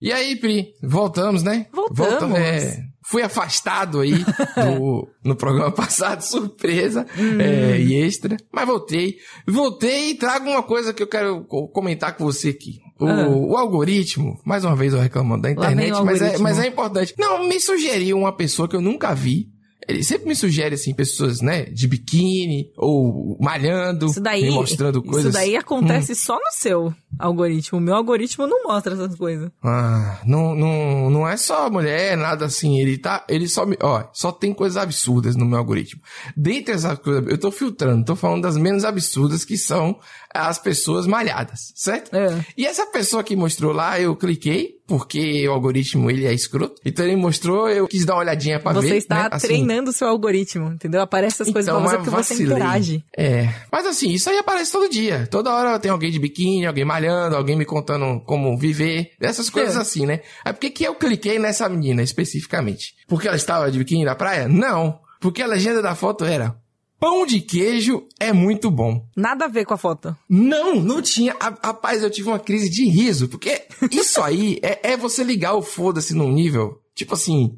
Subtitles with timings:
[0.00, 1.66] E aí, Pri, voltamos, né?
[1.72, 2.20] Voltamos.
[2.20, 4.12] Volta- é, fui afastado aí
[4.56, 7.06] do- no programa passado, surpresa
[7.40, 9.16] é, e extra, mas voltei.
[9.46, 12.78] Voltei e trago uma coisa que eu quero co- comentar com você aqui.
[12.98, 13.28] O, Ah.
[13.28, 17.14] o algoritmo, mais uma vez eu reclamando da internet, mas é, mas é importante.
[17.18, 19.48] Não, me sugeriu uma pessoa que eu nunca vi.
[19.88, 25.02] Ele sempre me sugere, assim, pessoas, né, de biquíni ou malhando, Isso daí, me mostrando
[25.02, 25.26] coisas.
[25.26, 27.78] isso daí acontece só no seu algoritmo.
[27.78, 29.50] O meu algoritmo não mostra essas coisas.
[29.62, 32.78] Ah, não, não, não é só mulher, nada assim.
[32.80, 36.00] Ele tá, ele só me, ó, só tem coisas absurdas no meu algoritmo.
[36.36, 39.98] Dentre essas coisas, eu tô filtrando, tô falando das menos absurdas que são
[40.34, 42.14] as pessoas malhadas, certo?
[42.14, 42.44] É.
[42.56, 46.80] E essa pessoa que mostrou lá, eu cliquei, porque o algoritmo ele é escroto.
[46.84, 48.88] Então ele mostrou, eu quis dar uma olhadinha pra ver.
[48.88, 49.28] Você está né?
[49.32, 51.00] Assim, treinando o seu algoritmo, entendeu?
[51.00, 52.52] Aparece essas coisas então, pra você porque você vacilei.
[52.56, 53.04] interage.
[53.16, 53.48] É.
[53.70, 55.26] Mas assim, isso aí aparece todo dia.
[55.30, 59.10] Toda hora tem alguém de biquíni, alguém malhando, alguém me contando como viver.
[59.20, 59.80] Essas coisas É.
[59.80, 60.20] assim, né?
[60.44, 62.94] Aí por que que eu cliquei nessa menina especificamente?
[63.08, 64.48] Porque ela estava de biquíni na praia?
[64.48, 64.98] Não.
[65.20, 66.54] Porque a legenda da foto era
[66.98, 69.04] Pão de queijo é muito bom.
[69.16, 70.16] Nada a ver com a foto.
[70.28, 71.34] Não, não tinha.
[71.38, 75.54] A- Rapaz, eu tive uma crise de riso, porque isso aí é, é você ligar
[75.54, 77.50] o foda-se num nível, tipo assim,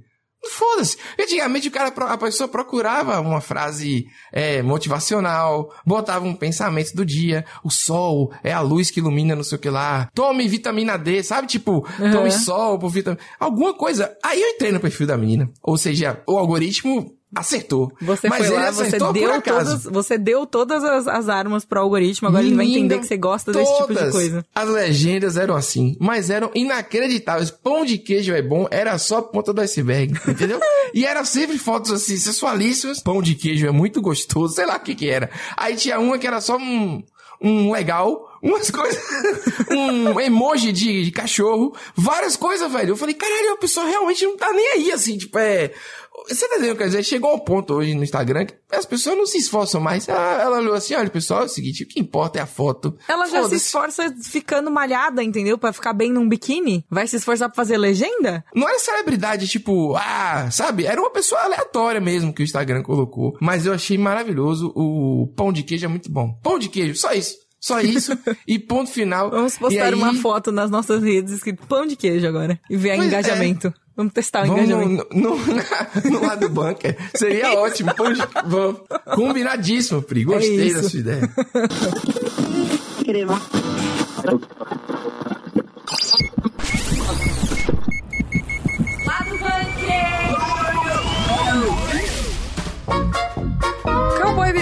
[0.51, 0.97] foda-se.
[1.21, 7.45] Antigamente o cara, a pessoa procurava uma frase é, motivacional, botava um pensamento do dia,
[7.63, 11.23] o sol é a luz que ilumina não sei o que lá, tome vitamina D,
[11.23, 11.47] sabe?
[11.47, 13.23] Tipo, tome sol por vitamina...
[13.39, 14.17] Alguma coisa.
[14.25, 17.93] Aí eu entrei no perfil da menina, ou seja, o algoritmo acertou.
[18.01, 21.81] Você Mas foi ele lá, você deu, todas, você deu todas as, as armas pro
[21.81, 24.47] algoritmo, agora ele vai Menina, entender que você gosta desse tipo de coisa.
[24.55, 27.51] As legendas eram assim, mas eram inacreditáveis.
[27.51, 30.59] Pão de queijo é bom, era só a ponta do iceberg, entendeu?
[30.95, 33.01] e eram sempre fotos assim, sensualíssimas.
[33.01, 35.31] Pão de queijo é muito gostoso, sei lá o que que era.
[35.57, 37.03] Aí tinha uma que era só um,
[37.43, 39.03] um legal, umas coisas,
[39.71, 42.91] um emoji de, de cachorro, várias coisas, velho.
[42.91, 45.73] Eu falei, caralho, a pessoa realmente não tá nem aí, assim, tipo, é...
[46.29, 46.77] Você tá entendendo?
[46.77, 50.09] Quer dizer, chegou um ponto hoje no Instagram que as pessoas não se esforçam mais.
[50.09, 52.99] Ah, Ela olhou assim, olha, pessoal, é o seguinte, o que importa é a foto.
[53.07, 55.57] Ela já se esforça ficando malhada, entendeu?
[55.57, 56.85] Pra ficar bem num biquíni.
[56.91, 58.45] Vai se esforçar pra fazer legenda?
[58.53, 60.87] Não era celebridade, tipo, ah, sabe?
[60.87, 63.37] Era uma pessoa aleatória mesmo que o Instagram colocou.
[63.41, 64.73] Mas eu achei maravilhoso.
[64.75, 66.35] O pão de queijo é muito bom.
[66.43, 67.37] Pão de queijo, só isso.
[67.61, 68.17] Só isso.
[68.47, 69.31] e ponto final.
[69.31, 72.59] Vamos postar aí, uma foto nas nossas redes escrito pão de queijo agora.
[72.71, 73.09] E ver o Pois é.
[73.09, 73.75] engajamento.
[73.97, 75.07] Vamos testar o Vamos engajamento.
[75.13, 75.43] no, no,
[76.11, 76.97] no lado do bunker.
[77.15, 77.93] Seria ótimo.
[77.95, 78.81] Pão de, vamos.
[79.15, 80.25] Combinadíssimo, Pri.
[80.25, 81.29] Gostei É da sua ideia.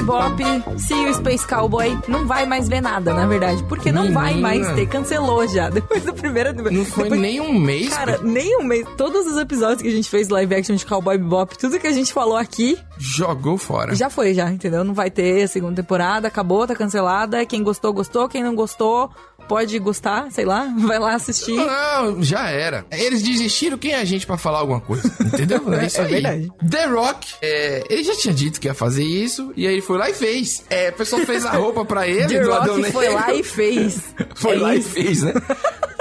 [0.06, 0.40] Bebop,
[0.78, 3.62] See You Space Cowboy, não vai mais ver nada, na verdade.
[3.64, 4.48] Porque não vai Menina.
[4.48, 4.86] mais ter.
[4.86, 5.68] Cancelou já.
[5.70, 6.52] Depois da primeira...
[6.52, 7.88] Não foi depois- nem um mês.
[7.92, 8.86] Cara, nem um mês.
[8.96, 11.92] Todos os episódios que a gente fez live action de Cowboy Bebop, tudo que a
[11.92, 13.94] gente falou aqui, Jogou fora.
[13.96, 14.84] já foi, já, entendeu?
[14.84, 17.44] Não vai ter segunda temporada, acabou, tá cancelada.
[17.44, 18.28] Quem gostou, gostou.
[18.28, 19.10] Quem não gostou,
[19.48, 21.54] pode gostar, sei lá, vai lá assistir.
[21.56, 22.84] Não, já era.
[22.90, 25.06] Eles desistiram, quem é a gente pra falar alguma coisa?
[25.20, 25.62] Entendeu?
[25.74, 26.52] É isso É verdade.
[26.70, 29.98] The Rock, é, ele já tinha dito que ia fazer isso, e aí ele foi
[29.98, 30.64] lá e fez.
[30.70, 33.42] É, a pessoa fez a roupa pra ele, The do Adão Rock foi lá e
[33.42, 34.00] fez.
[34.34, 34.88] Foi É lá isso.
[34.88, 35.32] e fez, né?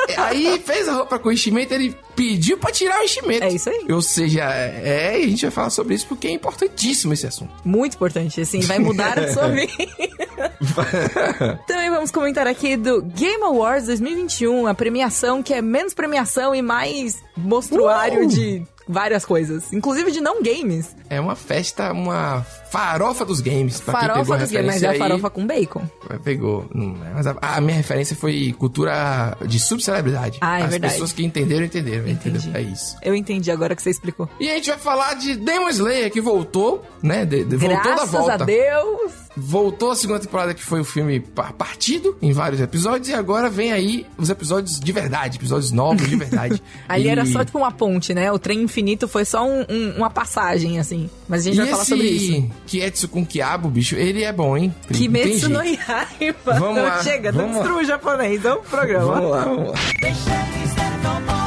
[0.07, 3.43] É, Aí fez a roupa com enchimento, ele pediu pra tirar o enchimento.
[3.43, 3.85] É isso aí.
[3.89, 7.51] Ou seja, é, e a gente vai falar sobre isso porque é importantíssimo esse assunto.
[7.63, 9.73] Muito importante, assim, vai mudar a sua vida.
[11.67, 16.61] Também vamos comentar aqui do Game Awards 2021, a premiação que é menos premiação e
[16.61, 18.27] mais mostruário Uh!
[18.27, 20.95] de várias coisas, inclusive de não games.
[21.09, 22.41] É uma festa, uma
[22.71, 23.79] farofa dos games.
[23.81, 24.97] Pra quem pegou Farofa a dos games, mas é a aí.
[24.99, 25.83] farofa com bacon.
[26.23, 26.65] Pegou.
[26.73, 30.37] Não, é, mas a, a minha referência foi cultura de subcelebridade.
[30.41, 30.93] Ah, é As verdade.
[30.93, 32.07] pessoas que entenderam, entenderam.
[32.07, 32.37] Entendi.
[32.37, 32.59] Entendeu?
[32.59, 32.95] É isso.
[33.01, 34.29] Eu entendi agora que você explicou.
[34.39, 37.25] E a gente vai falar de Demon Slayer, que voltou, né?
[37.25, 38.33] De- de- voltou da Graças volta.
[38.33, 39.11] a Deus!
[39.37, 43.09] Voltou a segunda temporada, que foi o filme pa- partido em vários episódios.
[43.09, 46.61] E agora vem aí os episódios de verdade, episódios novos de verdade.
[46.87, 48.31] Ali E- era só tipo uma ponte, né?
[48.31, 51.09] O trem infinito foi só um- um- uma passagem, assim.
[51.27, 52.49] Mas a gente E vai falar sobre isso.
[52.65, 54.73] Kietsu com Kiabo, bicho, ele é bom, hein?
[54.91, 55.61] Kimetsu no.
[55.63, 56.35] Yaiba.
[56.45, 57.61] Vamos Não, lá, chega, não vamos lá.
[57.63, 59.05] destrua o japonês, vamos pro programa.
[59.15, 61.44] Vamos lá, vamos lá.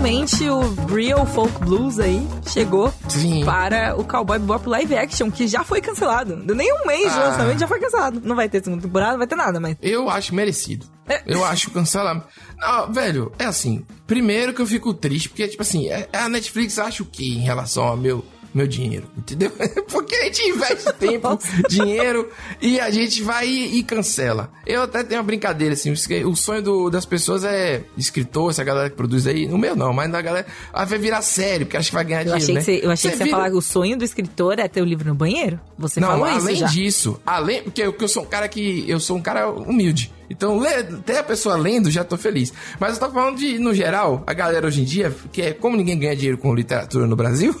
[0.00, 3.44] Realmente o Real Folk Blues aí chegou Sim.
[3.44, 6.36] para o Cowboy Bebop live action, que já foi cancelado.
[6.36, 7.28] Deu nem um mês de Ah.
[7.28, 8.18] lançamento, já foi cancelado.
[8.24, 9.76] Não vai ter segunda temporada, não vai ter nada, mas...
[9.82, 10.86] Eu acho merecido.
[11.06, 11.22] É.
[11.26, 12.24] Eu acho cancelamento.
[12.58, 13.84] Não, velho, é assim.
[14.06, 17.40] Primeiro que eu fico triste, porque, tipo assim, é- a Netflix acha o quê em
[17.40, 18.24] relação ao meu
[18.54, 19.50] meu dinheiro, entendeu?
[19.90, 21.38] Porque a gente investe tempo,
[21.68, 22.28] dinheiro
[22.60, 24.50] e a gente vai e, e, cancela.
[24.66, 28.90] Eu até tenho uma brincadeira assim, o sonho do, das pessoas é escritor, essa galera
[28.90, 31.94] que produz aí, no meu não, mas na galera vai virar sério, porque acha que
[31.94, 32.60] vai ganhar eu dinheiro, né?
[32.60, 34.68] Você, eu achei Você que você vira- ia falar que o sonho do escritor é
[34.68, 35.60] ter o livro no banheiro.
[35.78, 36.66] Você não, falou além isso já.
[36.66, 40.12] disso, além porque eu, que eu sou um cara que eu sou um cara humilde.
[40.30, 42.52] Então, lê, até a pessoa lendo, já tô feliz.
[42.78, 45.76] Mas eu tô falando de, no geral, a galera hoje em dia, que é como
[45.76, 47.52] ninguém ganha dinheiro com literatura no Brasil,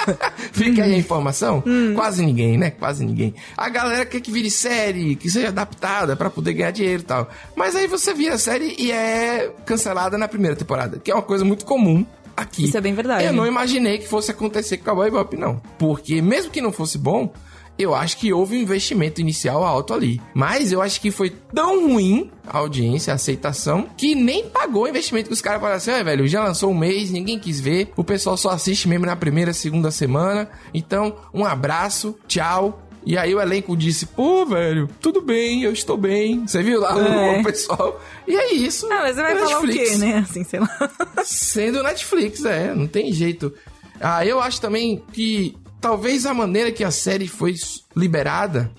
[0.52, 1.62] fica aí a informação,
[1.94, 2.70] quase ninguém, né?
[2.70, 3.34] Quase ninguém.
[3.56, 7.28] A galera quer que vire série, que seja adaptada pra poder ganhar dinheiro e tal.
[7.54, 11.44] Mas aí você vira série e é cancelada na primeira temporada, que é uma coisa
[11.44, 12.64] muito comum aqui.
[12.64, 13.26] Isso é bem verdade.
[13.26, 15.60] Eu não imaginei que fosse acontecer com Cowboy Bebop, não.
[15.78, 17.32] Porque mesmo que não fosse bom,
[17.78, 20.20] eu acho que houve um investimento inicial alto ali.
[20.32, 24.88] Mas eu acho que foi tão ruim a audiência, a aceitação, que nem pagou o
[24.88, 27.90] investimento que os caras falaram assim, ah, velho, já lançou um mês, ninguém quis ver,
[27.96, 30.48] o pessoal só assiste mesmo na primeira, segunda semana.
[30.72, 32.80] Então, um abraço, tchau.
[33.06, 36.46] E aí o elenco disse, pô, velho, tudo bem, eu estou bem.
[36.46, 37.40] Você viu lá É.
[37.40, 38.00] o pessoal?
[38.26, 38.86] E é isso.
[38.90, 39.90] Ah, mas você vai falar o Netflix.
[39.90, 40.18] quê, né?
[40.18, 40.90] Assim, sei lá.
[41.22, 43.52] Sendo Netflix, é, não tem jeito.
[44.00, 45.54] Ah, eu acho também que
[45.84, 47.54] talvez a maneira que a série foi
[47.94, 48.70] liberada.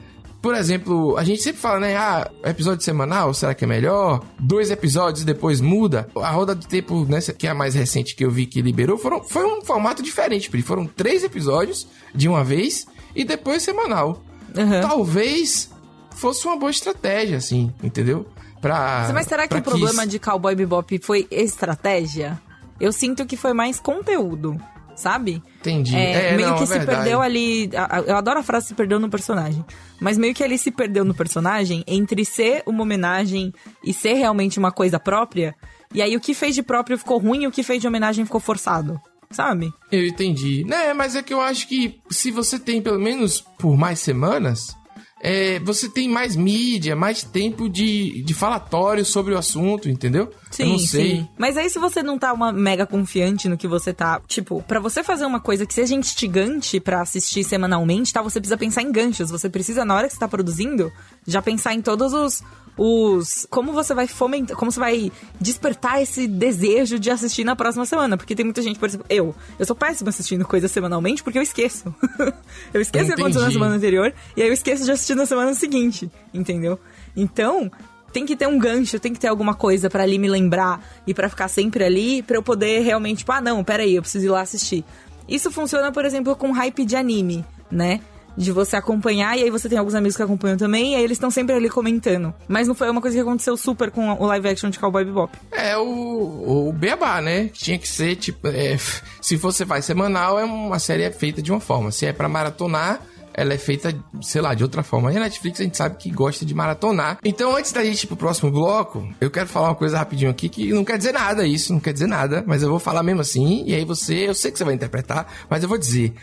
[0.42, 1.96] Por exemplo, a gente sempre fala, né?
[1.96, 4.24] Ah, episódio semanal, será que é melhor?
[4.40, 6.07] Dois episódios e depois muda.
[6.16, 8.98] A roda de tempo, né, que é a mais recente que eu vi que liberou,
[8.98, 10.63] foram, foi um formato diferente, Pri.
[10.63, 12.86] Foram três episódios de uma vez
[13.16, 14.24] e depois semanal.
[14.57, 14.81] Uhum.
[14.81, 15.69] Talvez
[16.16, 18.25] fosse uma boa estratégia, assim, entendeu?
[18.62, 22.40] Pra, Mas será que o problema isso- de Cowboy Bebop foi estratégia?
[22.80, 24.60] Eu sinto que foi mais conteúdo,
[24.95, 25.42] sabe?
[25.59, 25.95] Entendi.
[25.95, 26.97] É, É, meio não, que é se verdade.
[27.00, 27.69] perdeu ali.
[28.07, 29.63] Eu adoro a frase se perdeu no personagem.
[30.00, 33.53] Mas meio que ele se perdeu no personagem entre ser uma homenagem
[33.83, 35.53] e ser realmente uma coisa própria.
[35.94, 38.25] E aí o que fez de próprio ficou ruim e o que fez de homenagem
[38.25, 39.00] ficou forçado.
[39.31, 39.71] Sabe?
[39.92, 40.63] Eu entendi.
[40.63, 44.75] Né, mas é que eu acho que se você tem pelo menos por mais semanas,
[45.21, 50.31] é, você tem mais mídia, mais tempo de, de falatório sobre o assunto, entendeu?
[50.63, 51.28] Não sei.
[51.38, 54.80] Mas aí se você não tá uma mega confiante no que você tá, tipo, pra
[54.80, 58.92] você fazer uma coisa que seja instigante pra assistir semanalmente, tá, você precisa pensar em
[58.92, 60.92] ganchos, você precisa na hora que você tá produzindo,
[61.25, 62.44] já pensar em todos os
[62.78, 67.86] os como você vai fomentar, como você vai despertar esse desejo de assistir na próxima
[67.86, 71.38] semana, porque tem muita gente, por exemplo, eu, eu sou péssima assistindo coisas semanalmente porque
[71.38, 71.94] eu esqueço.
[72.74, 75.25] eu esqueço o que aconteceu na semana anterior e aí eu esqueço de assistir na
[75.25, 76.80] semana seguinte, entendeu?
[77.16, 77.72] Então,
[78.15, 81.13] tem que ter um gancho, tem que ter alguma coisa pra ali me lembrar e
[81.13, 84.29] pra ficar sempre ali, pra eu poder realmente, tipo, ah, não, peraí, eu preciso ir
[84.29, 84.85] lá assistir.
[85.27, 88.00] Isso funciona, por exemplo, com hype de anime, né?
[88.38, 91.17] De você acompanhar, e aí você tem alguns amigos que acompanham também, e aí eles
[91.17, 92.33] estão sempre ali comentando.
[92.47, 95.38] Mas não foi uma coisa que aconteceu super com o live action de Cowboy Bebop.
[95.51, 97.50] É o, o beabá, né?
[97.50, 98.77] Tinha que ser, tipo, é,
[99.19, 101.91] se você faz semanal, é uma série feita de uma forma.
[101.91, 103.01] Se é pra maratonar,
[103.35, 105.11] ela é feita, sei lá, de outra forma.
[105.11, 107.19] E a Netflix a gente sabe que gosta de maratonar.
[107.23, 110.47] Então, antes da gente ir pro próximo bloco, eu quero falar uma coisa rapidinho aqui
[110.47, 113.21] que não quer dizer nada isso, não quer dizer nada, mas eu vou falar mesmo
[113.21, 116.13] assim, e aí você, eu sei que você vai interpretar, mas eu vou dizer.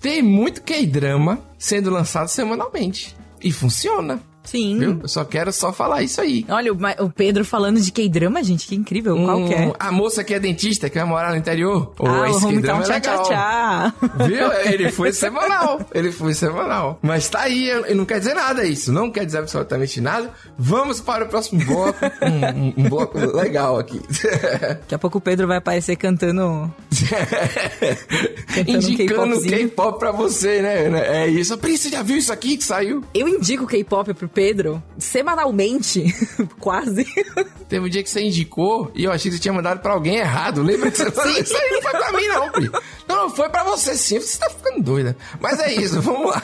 [0.00, 3.16] Tem muito K-drama sendo lançado semanalmente.
[3.42, 4.20] E funciona.
[4.42, 4.78] Sim.
[4.78, 4.98] Viu?
[5.02, 6.44] Eu só quero só falar isso aí.
[6.48, 9.16] Olha, o, o Pedro falando de K-drama, gente, que incrível.
[9.16, 9.72] Qual que é?
[9.78, 11.92] A moça que é dentista, que vai morar no interior.
[11.98, 13.22] Ô, ah, esse Hometown K-drama é Tchá legal.
[13.24, 14.26] Tchá Tchá.
[14.26, 14.52] Viu?
[14.72, 15.80] Ele foi semanal.
[15.94, 16.98] Ele foi semanal.
[17.02, 18.90] Mas tá aí, eu- não quer dizer nada isso.
[18.92, 20.30] Não quer dizer absolutamente nada.
[20.58, 21.98] Vamos para o próximo bloco.
[22.22, 24.00] Um, um- um bloco legal aqui.
[24.80, 26.72] Daqui a pouco o Pedro vai aparecer cantando.
[28.54, 29.40] Cantando Indicando.
[29.42, 31.24] K-pop pra você, né?
[31.24, 31.56] É isso.
[31.58, 33.04] Pri, você já viu isso aqui que saiu?
[33.14, 36.04] Eu indico K-pop pro Pedro semanalmente,
[36.58, 37.04] quase.
[37.68, 40.16] Teve um dia que você indicou e eu achei que você tinha mandado pra alguém
[40.16, 40.62] errado.
[40.62, 41.38] Lembra que você falou?
[41.38, 42.70] Isso aí não foi pra mim, não, Pri.
[43.08, 44.20] Não, foi pra você sim.
[44.20, 45.16] Você tá ficando doida.
[45.40, 46.42] Mas é isso, vamos lá.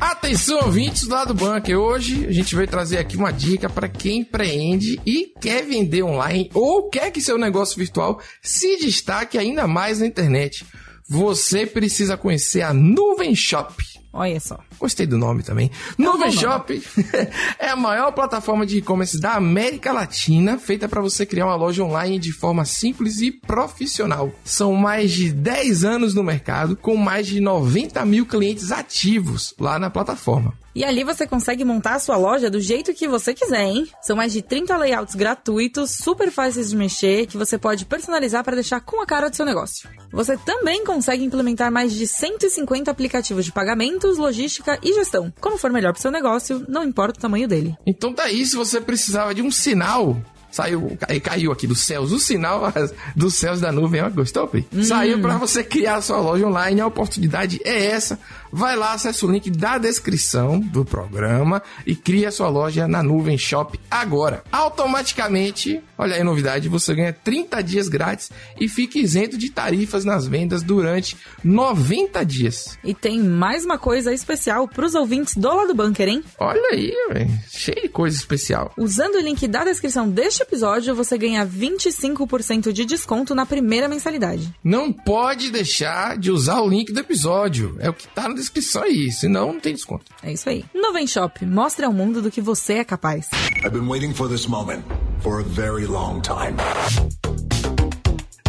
[0.00, 1.78] Atenção, ouvintes do lado bunker.
[1.78, 6.50] Hoje a gente vai trazer aqui uma dica para quem empreende e quer vender online
[6.54, 10.64] ou quer que seu negócio virtual se destaque ainda mais na internet.
[11.08, 13.74] Você precisa conhecer a Nuvem Shop.
[14.12, 14.58] Olha só.
[14.78, 15.70] Gostei do nome também.
[15.96, 16.32] Não, Nuvem.
[16.32, 16.82] Shop
[17.58, 21.84] é a maior plataforma de e-commerce da América Latina, feita para você criar uma loja
[21.84, 24.32] online de forma simples e profissional.
[24.44, 29.78] São mais de 10 anos no mercado, com mais de 90 mil clientes ativos lá
[29.78, 30.54] na plataforma.
[30.74, 33.88] E ali você consegue montar a sua loja do jeito que você quiser, hein?
[34.02, 38.54] São mais de 30 layouts gratuitos, super fáceis de mexer, que você pode personalizar para
[38.54, 39.88] deixar com a cara do seu negócio.
[40.12, 45.32] Você também consegue implementar mais de 150 aplicativos de pagamentos, logística e gestão.
[45.40, 47.76] Como for melhor para seu negócio, não importa o tamanho dele.
[47.86, 50.16] Então tá aí, se você precisava de um sinal
[50.52, 52.72] Saiu, cai- caiu aqui dos céus, o sinal
[53.14, 54.66] dos céus da nuvem, ó, gostou, Pri?
[54.82, 58.18] Saiu pra você criar a sua loja online, a oportunidade é essa.
[58.52, 63.38] Vai lá, acessa o link da descrição do programa e cria sua loja na Nuvem
[63.38, 64.42] Shop agora.
[64.50, 70.04] Automaticamente, olha aí a novidade, você ganha 30 dias grátis e fica isento de tarifas
[70.04, 72.76] nas vendas durante 90 dias.
[72.82, 76.24] E tem mais uma coisa especial pros ouvintes do Lado Bunker, hein?
[76.38, 78.72] Olha aí, velho, cheio de coisa especial.
[78.76, 84.52] Usando o link da descrição deste episódio, você ganha 25% de desconto na primeira mensalidade.
[84.64, 87.76] Não pode deixar de usar o link do episódio.
[87.78, 90.06] É o que tá na descrição aí, senão não tem desconto.
[90.22, 90.64] É isso aí.
[90.74, 93.28] Nuvem Shop, mostre ao mundo do que você é capaz.
[93.64, 94.82] I've been waiting for this moment
[95.20, 96.56] for a very long time.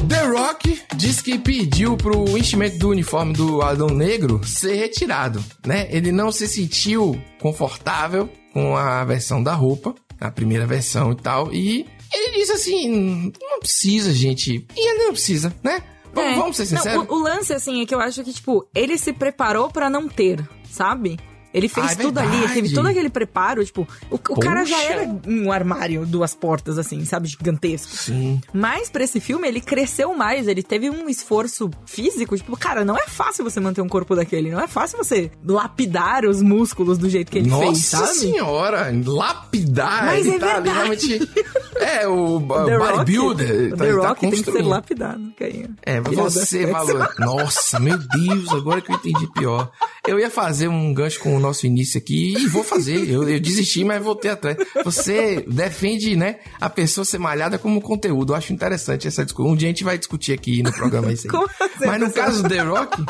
[0.08, 5.88] The Rock diz que pediu pro enchimento do uniforme do Adão Negro ser retirado, né?
[5.90, 11.54] Ele não se sentiu confortável com a versão da roupa, a primeira versão e tal,
[11.54, 14.66] e ele disse assim, não precisa, gente.
[14.76, 15.82] E ele não precisa, né?
[16.14, 16.36] Vamos, É.
[16.36, 17.06] vamos ser Não, sinceros.
[17.10, 20.08] o, o lance, assim, é que eu acho que, tipo, ele se preparou pra não
[20.08, 21.18] ter, sabe?
[21.54, 24.82] Ele fez Ah, é tudo ali, teve todo aquele preparo, tipo, o, o cara já
[24.86, 27.92] era um armário, duas portas, assim, sabe, gigantesco.
[27.94, 28.40] Sim.
[28.54, 32.96] Mas pra esse filme, ele cresceu mais, ele teve um esforço físico, tipo, cara, não
[32.98, 37.10] é fácil você manter um corpo daquele, não é fácil você lapidar os músculos do
[37.10, 38.14] jeito que ele Nossa fez, sabe?
[38.14, 40.06] senhora, lapidar.
[40.06, 40.70] Mas ele é tá verdade.
[40.70, 41.20] realmente.
[41.82, 43.74] É, o, The Rock, bodybuilder.
[43.74, 45.70] o tá- The tá Rock tem que ser lapidado, Cainha.
[45.82, 47.14] É, você valor.
[47.18, 49.72] Nossa, meu Deus, agora que eu entendi pior.
[50.08, 53.10] Eu ia fazer um gancho com o nosso início aqui e vou fazer.
[53.10, 54.58] Eu, eu desisti, mas voltei atrás.
[54.86, 58.34] Você defende, né, a pessoa ser malhada como conteúdo.
[58.34, 59.52] Eu acho interessante essa discussão.
[59.52, 61.32] Um dia a gente vai discutir aqui no programa isso aí.
[61.32, 63.04] Como assim, Mas no caso do The Rock,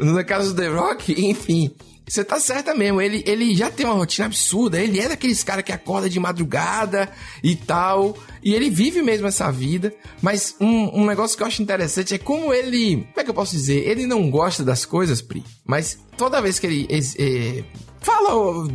[0.00, 1.70] no caso do The Rock, enfim.
[2.10, 5.62] Você tá certa mesmo, ele, ele já tem uma rotina absurda, ele é daqueles caras
[5.62, 7.08] que acorda de madrugada
[7.40, 11.62] e tal, e ele vive mesmo essa vida, mas um, um negócio que eu acho
[11.62, 15.22] interessante é como ele, como é que eu posso dizer, ele não gosta das coisas,
[15.22, 17.62] Pri, mas toda vez que ele eh,
[18.00, 18.66] fala, ou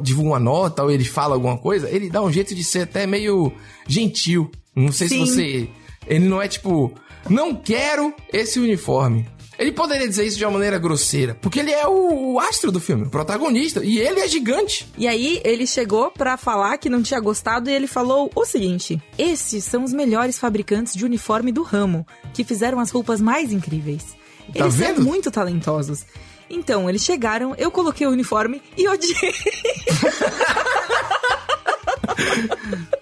[0.00, 3.08] divulga uma nota ou ele fala alguma coisa, ele dá um jeito de ser até
[3.08, 3.52] meio
[3.88, 5.26] gentil, não sei Sim.
[5.26, 5.68] se você,
[6.06, 6.94] ele não é tipo,
[7.28, 9.26] não quero esse uniforme.
[9.58, 12.80] Ele poderia dizer isso de uma maneira grosseira, porque ele é o, o astro do
[12.80, 14.86] filme, o protagonista, e ele é gigante.
[14.98, 19.00] E aí ele chegou pra falar que não tinha gostado e ele falou o seguinte:
[19.18, 24.02] "Esses são os melhores fabricantes de uniforme do ramo, que fizeram as roupas mais incríveis.
[24.52, 24.96] Tá Eles vendo?
[24.96, 26.04] são muito talentosos."
[26.50, 29.32] Então, eles chegaram, eu coloquei o uniforme e odiei.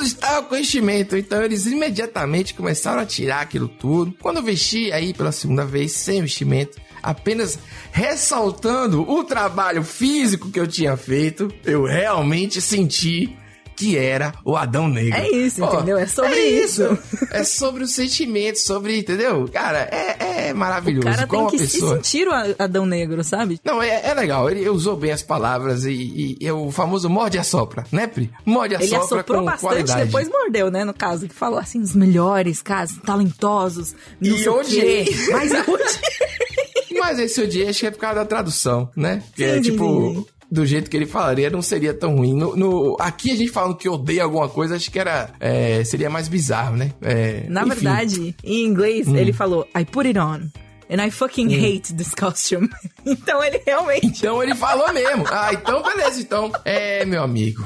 [0.00, 4.14] Estava com enchimento, então eles imediatamente começaram a tirar aquilo tudo.
[4.20, 7.58] Quando vesti aí pela segunda vez, sem vestimento, apenas
[7.92, 13.36] ressaltando o trabalho físico que eu tinha feito, eu realmente senti
[13.80, 15.18] que era o Adão Negro.
[15.18, 15.96] É isso, Ó, entendeu?
[15.98, 16.82] É sobre isso.
[16.84, 17.26] isso.
[17.30, 19.48] É sobre os sentimentos, sobre, entendeu?
[19.52, 21.08] Cara, é, é maravilhoso.
[21.08, 21.90] O cara Como tem que a pessoa...
[21.90, 23.58] se sentir o Adão Negro, sabe?
[23.64, 24.50] Não, é, é legal.
[24.50, 28.06] Ele usou bem as palavras e, e- e é o famoso morde a sopra, né,
[28.06, 28.30] Pri?
[28.44, 30.04] Morde a Ele sopra assoprou com bastante, qualidade.
[30.06, 30.84] depois mordeu, né?
[30.84, 35.04] No caso, que falou assim, os melhores, casos, talentosos, não E odiei.
[35.06, 35.14] quê.
[35.32, 36.98] Mas eu odiei.
[37.00, 39.22] Mas esse odiei acho que é por causa da tradução, né?
[39.34, 40.26] Que é sim, tipo, sim, sim.
[40.50, 42.34] Do jeito que ele falaria, não seria tão ruim.
[42.34, 45.30] No, no- aqui a gente falando que odeia alguma coisa, acho que era.
[45.38, 46.92] é, seria mais bizarro, né?
[47.00, 47.70] É, Na enfim.
[47.70, 47.74] Hum.
[47.74, 50.48] verdade, em inglês, ele falou, I put it on.
[50.92, 52.68] And I fucking hate this costume.
[53.06, 54.06] então ele realmente.
[54.06, 55.24] Então ele falou mesmo.
[55.30, 56.50] Ah, então beleza, então.
[56.64, 57.64] É, meu amigo.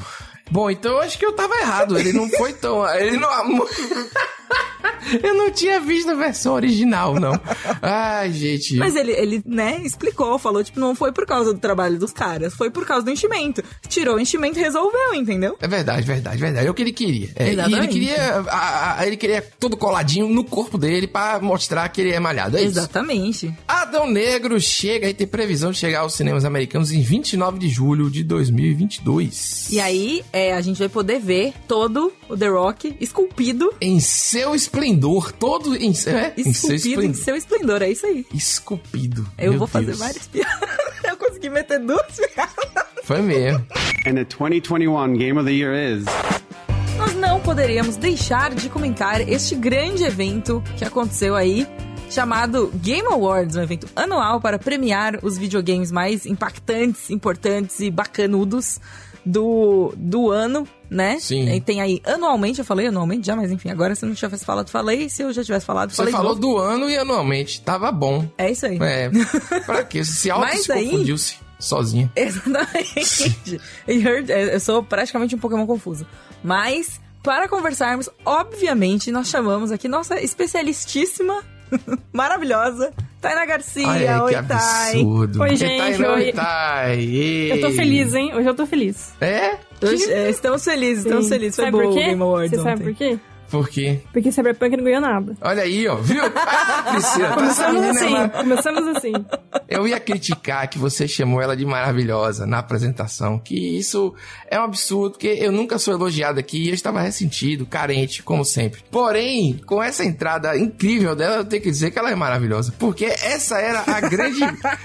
[0.51, 1.97] Bom, então eu acho que eu tava errado.
[1.97, 2.87] Ele não foi tão.
[2.95, 3.27] Ele não.
[5.21, 7.39] Eu não tinha visto a versão original, não.
[7.79, 8.75] Ai, gente.
[8.77, 12.55] Mas ele, ele, né, explicou, falou, tipo, não foi por causa do trabalho dos caras,
[12.55, 13.63] foi por causa do enchimento.
[13.87, 15.55] Tirou o enchimento e resolveu, entendeu?
[15.61, 16.65] É verdade, verdade, verdade.
[16.67, 17.29] É o que ele queria.
[17.35, 17.93] É, e ele Exatamente.
[17.93, 18.15] queria.
[18.49, 22.57] a- a- ele queria todo coladinho no corpo dele pra mostrar que ele é malhado.
[22.57, 22.69] É isso.
[22.79, 23.53] Exatamente.
[23.67, 28.09] Adão Negro chega e tem previsão de chegar aos cinemas americanos em 29 de julho
[28.09, 29.67] de 2022.
[29.71, 33.71] E aí, é, a gente vai poder ver todo o The Rock esculpido.
[33.79, 33.99] Em
[34.35, 37.15] seu esplendor, todo em, é, em seu Esculpido em esplendor.
[37.23, 38.25] seu esplendor, é isso aí.
[38.33, 39.25] Esculpido.
[39.37, 39.99] Eu Meu vou fazer Deus.
[39.99, 40.69] várias piadas.
[41.07, 42.85] Eu consegui meter duas piadas.
[43.05, 43.65] Foi mesmo.
[44.05, 46.03] And the 2021 Game of the Year is.
[46.97, 51.65] Nós não poderíamos deixar de comentar este grande evento que aconteceu aí,
[52.09, 58.79] chamado Game Awards, um evento anual para premiar os videogames mais impactantes, importantes e bacanudos
[59.25, 61.17] do, do ano, né?
[61.19, 61.49] Sim.
[61.53, 64.45] E tem aí anualmente, eu falei anualmente já, mas enfim, agora se eu não tivesse
[64.45, 65.09] falado, falei.
[65.09, 66.11] Se eu já tivesse falado, Você falei.
[66.13, 67.61] de falou do ano e anualmente.
[67.61, 68.27] Tava bom.
[68.37, 68.77] É isso aí.
[68.81, 69.09] É.
[69.65, 70.03] pra quê?
[70.05, 72.11] Se auto Mas se aí- confundiu-se sozinha.
[72.15, 73.59] Exatamente.
[74.31, 76.05] é, eu sou praticamente um Pokémon confuso.
[76.43, 81.41] Mas para conversarmos, obviamente, nós chamamos aqui nossa especialistíssima,
[82.13, 82.93] maravilhosa,
[83.25, 83.87] Tainá Garcia.
[83.87, 85.01] Olha Oi, que Thay.
[85.01, 85.41] absurdo.
[85.41, 86.23] Oi, gente, Tainá, oi.
[86.25, 86.99] oi, Thay.
[86.99, 87.51] Ei.
[87.53, 88.33] Eu tô feliz, hein?
[88.35, 89.13] Hoje eu tô feliz.
[89.19, 89.57] É?
[89.83, 91.31] Hoje, é, estamos felizes, estamos Sim.
[91.31, 91.55] felizes.
[91.55, 91.95] Foi Sabe bom por o?
[91.95, 92.83] Game Awards Você sabe ontem.
[92.83, 93.19] por quê?
[93.49, 93.99] Por quê?
[94.11, 95.35] Porque Cyberpunk não ganhou nada.
[95.41, 95.95] Olha aí, ó.
[95.95, 96.23] Viu?
[96.35, 99.13] Ah, Priscila, tá Começamos menina é assim, começamos assim.
[99.67, 104.13] Eu ia criticar que você chamou ela de maravilhosa na apresentação, que isso
[104.49, 108.43] é um absurdo, porque eu nunca sou elogiado aqui e eu estava ressentido, carente, como
[108.43, 108.81] sempre.
[108.91, 113.05] Porém, com essa entrada incrível dela, eu tenho que dizer que ela é maravilhosa, porque
[113.05, 114.39] essa era a grande,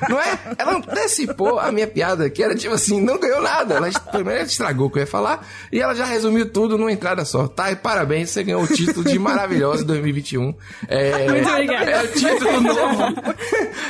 [0.08, 0.38] não é?
[0.58, 3.74] Ela antecipou a minha piada, que era tipo assim, não ganhou nada.
[3.74, 7.24] Ela primeiro estragou o que eu ia falar e ela já resumiu tudo numa entrada
[7.24, 7.46] só.
[7.48, 10.54] Tá, e parabéns, você ganhou o título de maravilhosa 2021.
[10.88, 11.90] É, Muito obrigada.
[11.90, 13.02] é o título novo.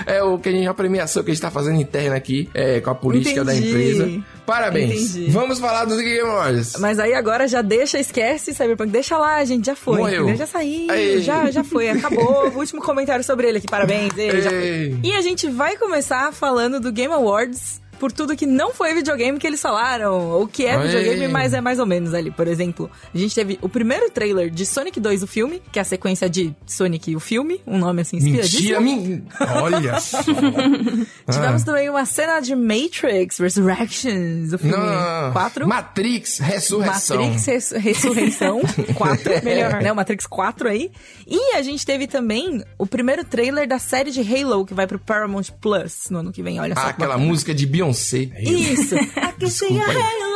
[0.07, 2.81] É o que a gente, a premiação que a gente tá fazendo interna aqui, é,
[2.81, 3.69] com a política da Entendi.
[3.71, 4.25] empresa.
[4.47, 5.15] Parabéns.
[5.17, 5.31] Entendi.
[5.31, 6.77] Vamos falar dos Game Awards.
[6.79, 8.91] Mas aí agora já deixa, esquece Cyberpunk.
[8.91, 9.99] Deixa lá, gente, já foi.
[9.99, 10.23] Morreu.
[10.23, 10.37] entendeu?
[10.39, 12.49] Já saiu, já, já foi, acabou.
[12.51, 14.13] O último comentário sobre ele aqui, parabéns.
[15.03, 19.39] E a gente vai começar falando do Game Awards por tudo que não foi videogame
[19.39, 20.83] que eles falaram, o que é Ei.
[20.89, 22.31] videogame, mas é mais ou menos ali.
[22.31, 25.83] Por exemplo, a gente teve o primeiro trailer de Sonic 2, o filme, que é
[25.83, 28.81] a sequência de Sonic, o filme, um nome assim Mentira, inspiradíssimo.
[28.81, 29.25] min...
[29.63, 30.19] Olha só.
[31.31, 35.33] Tivemos também uma cena de Matrix Resurrections, o filme Não.
[35.33, 35.69] 4.
[35.69, 37.17] Matrix, ressurreição.
[37.19, 38.61] Matrix Res- Ressurreição
[38.97, 39.93] 4, melhor, né?
[39.93, 40.91] O Matrix 4 aí.
[41.27, 44.99] E a gente teve também o primeiro trailer da série de Halo, que vai pro
[44.99, 46.59] Paramount Plus no ano que vem.
[46.61, 46.81] Olha só.
[46.81, 47.90] Ah, que aquela música de Beyoncé.
[48.43, 48.95] Isso.
[48.95, 50.31] I can see a Desculpa aí.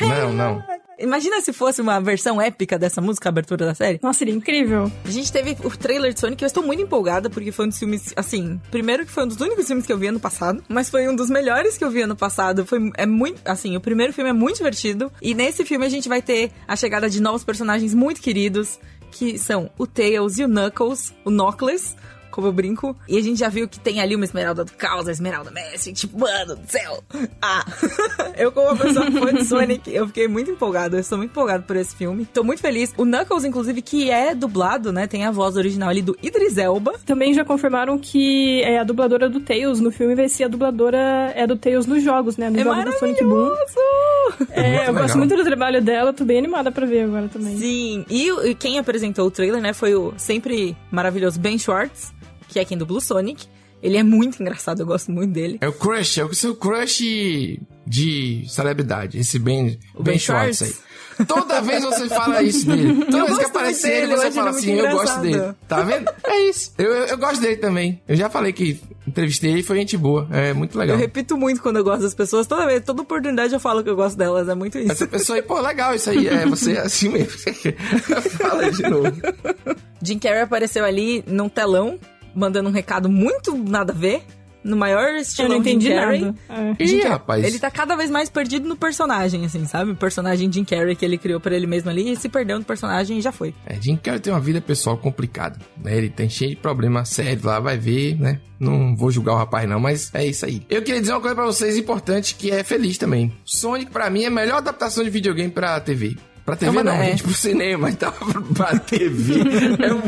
[0.00, 0.08] Halo.
[0.08, 0.80] Não, não.
[0.98, 3.98] Imagina se fosse uma versão épica dessa música, a abertura da série.
[4.02, 4.92] Nossa, seria incrível.
[5.02, 7.78] A gente teve o trailer de Sonic, eu estou muito empolgada, porque foi um dos
[7.78, 10.90] filmes, assim, primeiro que foi um dos únicos filmes que eu vi ano passado, mas
[10.90, 12.66] foi um dos melhores que eu vi ano passado.
[12.66, 16.06] Foi, é muito, assim, o primeiro filme é muito divertido, e nesse filme a gente
[16.06, 18.78] vai ter a chegada de novos personagens muito queridos,
[19.10, 21.96] que são o Tails e o Knuckles, o Knuckles,
[22.30, 22.96] como eu brinco.
[23.08, 25.92] E a gente já viu que tem ali uma Esmeralda do Caos, a Esmeralda Messi.
[25.92, 27.02] Tipo, mano do céu.
[27.42, 27.64] Ah,
[28.36, 30.96] eu como uma pessoa fã de Sonic, eu fiquei muito empolgada.
[30.96, 32.24] Eu estou muito empolgada por esse filme.
[32.26, 32.92] Tô muito feliz.
[32.96, 35.06] O Knuckles, inclusive, que é dublado, né?
[35.06, 36.94] Tem a voz original ali do Idris Elba.
[37.04, 41.32] Também já confirmaram que é, a dubladora do Tails no filme vai ser a dubladora
[41.34, 42.48] é do Tails nos jogos, né?
[42.50, 43.50] Nos É jogos do Sonic Boom.
[44.50, 44.94] É, eu legal.
[44.94, 47.58] gosto muito do trabalho dela, tô bem animada pra ver agora também.
[47.58, 48.04] Sim.
[48.08, 49.72] E, e quem apresentou o trailer, né?
[49.72, 52.12] Foi o sempre maravilhoso Ben Schwartz,
[52.50, 53.46] que é quem dubla o Sonic.
[53.82, 55.56] Ele é muito engraçado, eu gosto muito dele.
[55.62, 60.58] É o crush, é o seu crush de celebridade, esse Ben, O ben Ben Schwartz
[60.58, 60.62] Schwartz?
[60.62, 60.90] aí.
[61.26, 63.04] Toda vez você fala isso dele.
[63.06, 65.22] Toda Eu vez que aparece ele, você acho fala assim, muito eu gosto engraçado.
[65.22, 65.54] dele.
[65.68, 66.10] Tá vendo?
[66.24, 66.72] É isso.
[66.78, 68.00] Eu, eu, eu gosto dele também.
[68.08, 70.26] Eu já falei que entrevistei ele e foi gente boa.
[70.30, 70.96] É muito legal.
[70.96, 72.46] Eu repito muito quando eu gosto das pessoas.
[72.46, 74.48] Toda vez, toda oportunidade eu falo que eu gosto delas.
[74.48, 74.92] É muito isso.
[74.92, 76.26] Essa pessoa aí, pô, legal isso aí.
[76.26, 77.32] É você é assim mesmo.
[78.38, 79.12] Fala de novo.
[80.02, 81.98] Jim Carrey apareceu ali num telão,
[82.34, 84.22] mandando um recado muito nada a ver.
[84.62, 86.20] No maior Eu estilo não entendi Jim Carrey.
[86.20, 86.34] nada.
[86.78, 86.84] É.
[86.86, 87.44] Jim Ih, Carrey, rapaz.
[87.46, 89.92] Ele tá cada vez mais perdido no personagem, assim, sabe?
[89.92, 92.64] O personagem Jim Carrey que ele criou pra ele mesmo ali e se perdeu no
[92.66, 93.54] personagem e já foi.
[93.64, 95.96] É, Jim Carrey tem uma vida pessoal complicada, né?
[95.96, 98.38] Ele tem cheio de problemas sérios lá, vai ver, né?
[98.58, 100.60] Não vou julgar o rapaz não, mas é isso aí.
[100.68, 103.32] Eu queria dizer uma coisa pra vocês importante que é feliz também.
[103.46, 106.18] Sonic pra mim é a melhor adaptação de videogame pra TV.
[106.50, 107.10] Pra TV uma- não, é.
[107.10, 108.12] gente, pro cinema e tal,
[108.54, 109.34] pra TV.
[109.84, 110.02] É um,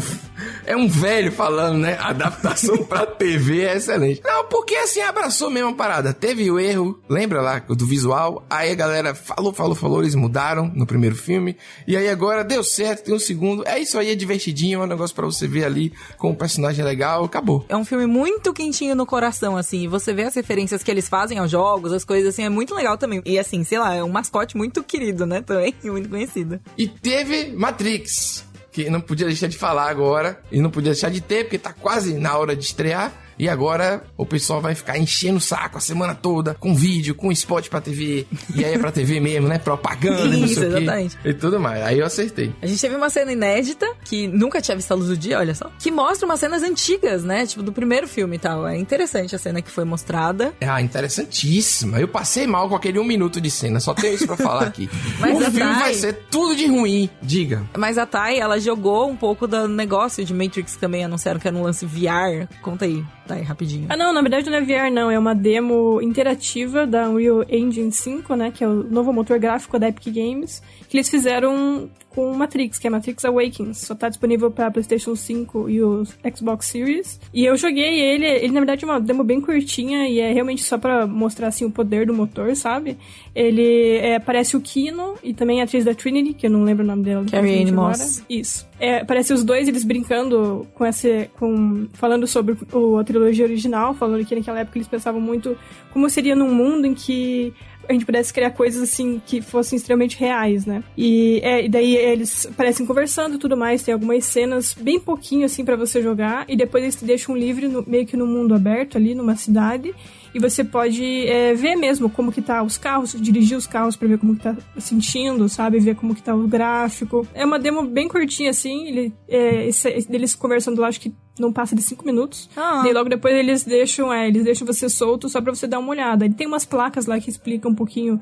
[0.66, 1.96] é um velho falando, né?
[2.00, 4.20] Adaptação pra TV é excelente.
[4.24, 6.12] Não, porque assim abraçou mesmo a parada.
[6.12, 8.44] Teve o erro, lembra lá do visual?
[8.50, 11.57] Aí a galera falou, falou, falou, eles mudaram no primeiro filme.
[11.87, 13.66] E aí agora deu certo, tem um segundo.
[13.66, 16.85] É isso aí, é divertidinho, é um negócio pra você ver ali com um personagem
[16.85, 17.64] legal, acabou.
[17.68, 19.87] É um filme muito quentinho no coração, assim.
[19.88, 22.96] Você vê as referências que eles fazem aos jogos, as coisas assim, é muito legal
[22.98, 23.22] também.
[23.24, 25.40] E assim, sei lá, é um mascote muito querido, né?
[25.42, 26.31] Também, muito conhecido.
[26.76, 31.20] E teve Matrix, que não podia deixar de falar agora, e não podia deixar de
[31.20, 33.12] ter, porque tá quase na hora de estrear.
[33.42, 37.33] E agora o pessoal vai ficar enchendo o saco a semana toda com vídeo, com
[37.33, 38.24] spot pra TV.
[38.55, 39.59] E aí é pra TV mesmo, né?
[39.59, 40.78] Propaganda, não Isso, sei o quê.
[40.78, 41.18] exatamente.
[41.24, 41.83] E tudo mais.
[41.85, 42.52] Aí eu acertei.
[42.62, 45.57] A gente teve uma cena inédita, que nunca tinha visto a luz do dia, olha
[45.57, 45.68] só.
[45.76, 47.44] Que mostra umas cenas antigas, né?
[47.44, 48.64] Tipo, do primeiro filme e tal.
[48.64, 50.52] É interessante a cena que foi mostrada.
[50.61, 51.98] Ah, interessantíssima.
[51.98, 53.81] Eu passei mal com aquele um minuto de cena.
[53.81, 54.88] Só tenho isso pra falar aqui.
[55.18, 57.11] Mas o filme Thay- vai ser tudo de ruim.
[57.20, 57.64] Diga.
[57.76, 61.57] Mas a Thay, ela jogou um pouco do negócio de Matrix também anunciaram que era
[61.57, 62.46] um lance VR.
[62.62, 63.86] Conta aí, Thay, rapidinho.
[63.88, 65.10] Ah, não, na verdade não é VR, não.
[65.10, 68.50] É uma demo interativa da Unreal Engine 5, né?
[68.50, 70.62] Que é o novo motor gráfico da Epic Games.
[70.92, 73.78] Que eles fizeram com Matrix, que é Matrix Awakens.
[73.78, 76.05] Só tá disponível pra PlayStation 5 e o
[76.37, 77.18] Xbox Series.
[77.33, 80.62] E eu joguei ele, ele na verdade é uma demo bem curtinha e é realmente
[80.62, 82.98] só pra mostrar assim o poder do motor, sabe?
[83.35, 86.85] Ele é, parece o Kino e também a atriz da Trinity, que eu não lembro
[86.85, 87.24] o nome dela.
[87.24, 87.88] Carrie agora.
[87.88, 88.22] Moss.
[88.28, 88.68] Isso.
[88.78, 91.31] É, parece os dois eles brincando com esse.
[91.38, 95.57] Com, falando sobre o, a trilogia original, falando que naquela época eles pensavam muito
[95.90, 97.55] como seria num mundo em que
[97.88, 100.82] a gente pudesse criar coisas assim que fossem extremamente reais, né?
[100.96, 105.44] E, é, e daí eles parecem conversando e tudo mais, tem algumas cenas bem pouquinho
[105.46, 108.54] assim para você jogar, e depois eles te deixam livre no, meio que no mundo
[108.54, 109.94] aberto ali, numa cidade
[110.34, 114.08] e você pode é, ver mesmo como que tá os carros, dirigir os carros para
[114.08, 115.78] ver como que tá sentindo, sabe?
[115.78, 117.26] Ver como que tá o gráfico.
[117.34, 119.68] É uma demo bem curtinha, assim, ele, é,
[120.10, 122.48] eles conversando lá, acho que não passa de 5 minutos.
[122.56, 122.84] Ah.
[122.86, 125.90] E logo depois eles deixam, é, eles deixam você solto só pra você dar uma
[125.90, 126.26] olhada.
[126.26, 128.20] E tem umas placas lá que explicam um pouquinho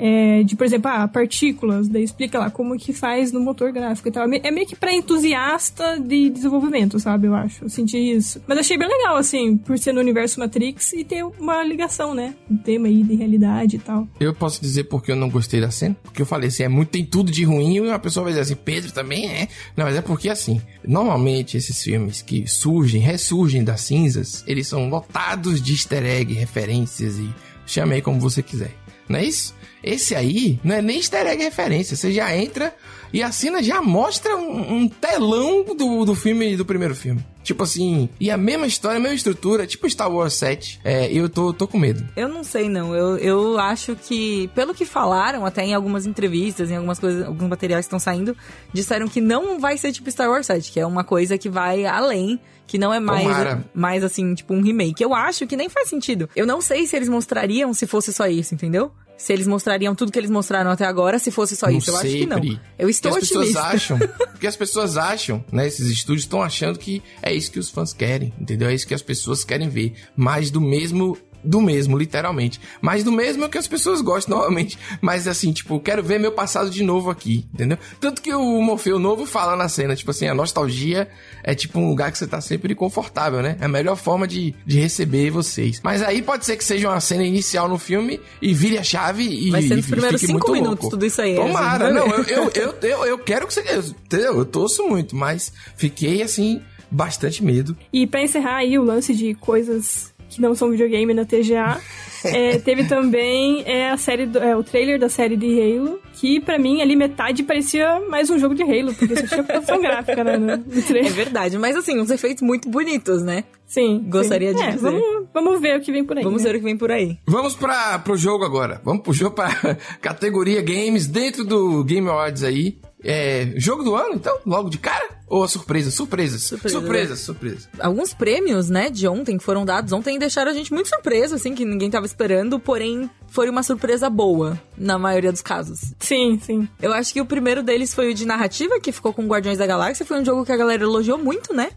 [0.00, 4.08] é, de, por exemplo, ah, partículas, daí explica lá como que faz no motor gráfico
[4.08, 4.24] e tal.
[4.32, 7.26] É meio que pra entusiasta de desenvolvimento, sabe?
[7.26, 7.64] Eu acho.
[7.64, 8.40] Eu senti isso.
[8.46, 12.36] Mas achei bem legal, assim, por ser no universo Matrix e ter uma ligação, né?
[12.48, 14.06] Um tema aí de realidade e tal.
[14.20, 15.96] Eu posso dizer porque eu não gostei da cena?
[16.00, 18.42] Porque eu falei assim, é muito, tem tudo de ruim e a pessoa vai dizer
[18.42, 19.48] assim, Pedro também é.
[19.76, 24.88] Não, mas é porque assim, normalmente esses filmes que surgem, ressurgem das cinzas, eles são
[24.88, 27.28] lotados de easter egg, referências e
[27.66, 28.72] chame aí como você quiser.
[29.08, 29.57] Não é isso?
[29.82, 31.96] Esse aí não é nem easter egg referência.
[31.96, 32.74] Você já entra
[33.12, 37.24] e a cena já mostra um, um telão do, do filme, do primeiro filme.
[37.42, 40.80] Tipo assim, e a mesma história, a mesma estrutura, tipo Star Wars 7.
[40.84, 42.06] É, eu tô, tô com medo.
[42.14, 42.94] Eu não sei, não.
[42.94, 47.48] Eu, eu acho que, pelo que falaram, até em algumas entrevistas, em algumas coisas, alguns
[47.48, 48.36] materiais que estão saindo,
[48.72, 51.86] disseram que não vai ser tipo Star Wars 7, que é uma coisa que vai
[51.86, 53.64] além que não é mais, Tomara.
[53.72, 55.02] mais assim, tipo um remake.
[55.02, 56.28] Eu acho que nem faz sentido.
[56.36, 58.92] Eu não sei se eles mostrariam se fosse só isso, entendeu?
[59.18, 61.90] Se eles mostrariam tudo que eles mostraram até agora, se fosse só Não isso.
[61.90, 62.40] Eu acho que não.
[62.40, 62.60] Pri.
[62.78, 63.68] Eu estou Porque as pessoas otimista.
[63.74, 63.98] acham,
[64.30, 67.92] porque as pessoas acham, né, esses estúdios estão achando que é isso que os fãs
[67.92, 68.68] querem, entendeu?
[68.68, 72.60] É isso que as pessoas querem ver, mais do mesmo do mesmo, literalmente.
[72.80, 74.78] Mas do mesmo é o que as pessoas gostam normalmente.
[75.00, 77.78] Mas assim, tipo, quero ver meu passado de novo aqui, entendeu?
[78.00, 81.08] Tanto que o Morfeu novo fala na cena, tipo assim, a nostalgia
[81.42, 83.56] é tipo um lugar que você tá sempre confortável, né?
[83.60, 85.80] É a melhor forma de, de receber vocês.
[85.82, 89.24] Mas aí pode ser que seja uma cena inicial no filme e vire a chave
[89.24, 89.50] e.
[89.50, 90.96] Vai ser nos primeiros fique cinco muito minutos louco.
[90.96, 93.60] tudo isso aí, Tomara, assim, não, eu, eu, eu, eu, eu quero que você.
[93.60, 94.38] Entendeu?
[94.38, 97.76] Eu torço muito, mas fiquei assim, bastante medo.
[97.92, 101.80] E pra encerrar aí o lance de coisas que não são videogame na TGA,
[102.24, 106.40] é, teve também é, a série do- é, o trailer da série de Halo, que
[106.40, 110.24] pra mim ali metade parecia mais um jogo de Halo, porque só tinha computação gráfica
[110.24, 111.12] né, no, no É trailer.
[111.12, 113.44] verdade, mas assim, uns efeitos muito bonitos, né?
[113.66, 114.04] Sim.
[114.08, 114.56] Gostaria sim.
[114.56, 114.80] de É, dizer.
[114.90, 116.24] Vamos, vamos ver o que vem por aí.
[116.24, 116.50] Vamos né?
[116.50, 117.18] ver o que vem por aí.
[117.26, 118.80] Vamos para pro jogo agora.
[118.84, 122.78] Vamos pro jogo para categoria games dentro do Game Awards aí.
[123.02, 124.36] É, jogo do ano, então?
[124.44, 125.08] Logo de cara?
[125.26, 125.90] Ou a surpresa?
[125.90, 126.42] Surpresas.
[126.42, 127.68] Surpresa, Surpresas, surpresas.
[127.78, 131.54] Alguns prêmios, né, de ontem que foram dados ontem deixaram a gente muito surpreso, assim,
[131.54, 135.92] que ninguém tava esperando, porém foi uma surpresa boa, na maioria dos casos.
[136.00, 136.68] Sim, sim.
[136.80, 139.66] Eu acho que o primeiro deles foi o de narrativa, que ficou com Guardiões da
[139.66, 140.06] Galáxia.
[140.06, 141.70] Foi um jogo que a galera elogiou muito, né?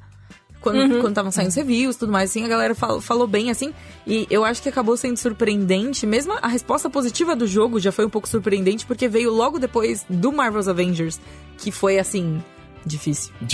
[0.61, 3.73] Quando quando estavam saindo os reviews tudo mais, assim, a galera fal- falou bem, assim.
[4.05, 6.05] E eu acho que acabou sendo surpreendente.
[6.05, 10.05] Mesmo a resposta positiva do jogo já foi um pouco surpreendente, porque veio logo depois
[10.09, 11.19] do Marvel's Avengers,
[11.57, 12.43] que foi, assim,
[12.85, 13.33] difícil.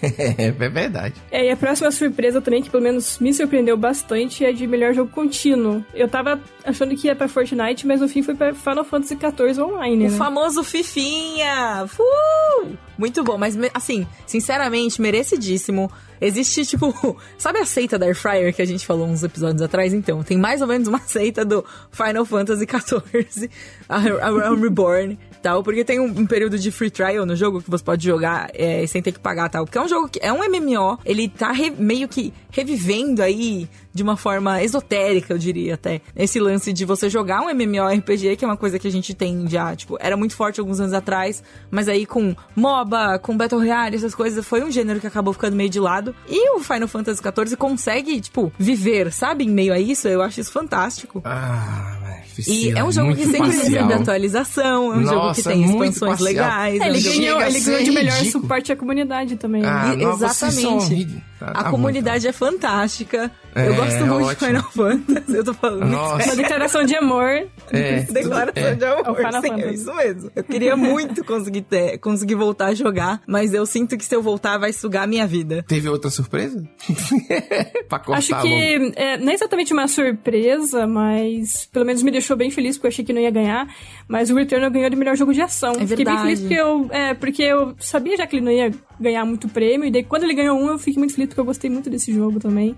[0.00, 1.14] É verdade.
[1.30, 4.94] É, e a próxima surpresa também, que pelo menos me surpreendeu bastante, é de melhor
[4.94, 5.84] jogo contínuo.
[5.94, 9.60] Eu tava achando que ia pra Fortnite, mas no fim foi pra Final Fantasy XIV
[9.62, 10.16] Online, O né?
[10.16, 11.84] famoso Fifinha!
[11.98, 12.68] Uh!
[12.96, 15.90] Muito bom, mas assim, sinceramente, merecidíssimo.
[16.20, 19.92] Existe, tipo, sabe a seita da Air Fryer que a gente falou uns episódios atrás?
[19.92, 23.50] Então, tem mais ou menos uma seita do Final Fantasy XIV,
[23.88, 27.62] a, a Realm Reborn tal, porque tem um, um período de free trial no jogo
[27.62, 29.64] que você pode jogar é, sem ter que pagar tal.
[29.64, 33.68] Porque é um jogo que é um MMO, ele tá re- meio que revivendo aí
[33.94, 36.00] de uma forma esotérica, eu diria até.
[36.14, 39.48] Esse lance de você jogar um MMORPG, que é uma coisa que a gente tem
[39.48, 43.96] já, tipo, era muito forte alguns anos atrás, mas aí com MOBA, com Battle Royale,
[43.96, 46.14] essas coisas, foi um gênero que acabou ficando meio de lado.
[46.28, 50.40] E o Final Fantasy XIV consegue, tipo, viver, sabe, em meio a isso, eu acho
[50.40, 51.20] isso fantástico.
[51.24, 55.14] Ah, mas E Priscila, é um jogo que sempre recebe atualização, é um jogo que
[55.26, 56.24] Nossa, tem expansões parcial.
[56.24, 56.80] legais.
[56.80, 58.42] É, é um ele jogo- ganhou, ele ganhou de melhor ridículo.
[58.42, 59.62] suporte à comunidade também.
[59.64, 61.22] Ah, E- são exatamente.
[61.38, 63.30] Tá- tá a bom, comunidade é fantástica.
[63.54, 64.28] É, eu gosto muito ótimo.
[64.28, 65.36] de Final Fantasy.
[65.36, 66.24] Eu tô falando Nossa.
[66.26, 67.48] Uma declaração de amor.
[67.72, 68.00] É.
[68.10, 68.74] Declaração É.
[68.74, 69.20] de amor.
[69.20, 70.30] É sim, é isso mesmo.
[70.36, 74.22] Eu queria muito conseguir, ter, conseguir voltar a jogar, mas eu sinto que se eu
[74.22, 75.64] voltar vai sugar a minha vida.
[75.66, 76.62] Teve outra surpresa?
[77.88, 82.36] pra cortar Acho que é, não é exatamente uma surpresa, mas pelo menos me deixou
[82.36, 83.66] bem feliz, porque eu achei que não ia ganhar.
[84.06, 85.72] Mas o Returnal ganhou de melhor jogo de ação.
[85.72, 86.22] É fiquei bem verdade.
[86.22, 89.86] feliz porque eu, é, porque eu sabia já que ele não ia ganhar muito prêmio.
[89.86, 92.12] E daí quando ele ganhou um, eu fiquei muito feliz porque eu gostei muito desse
[92.12, 92.76] jogo também.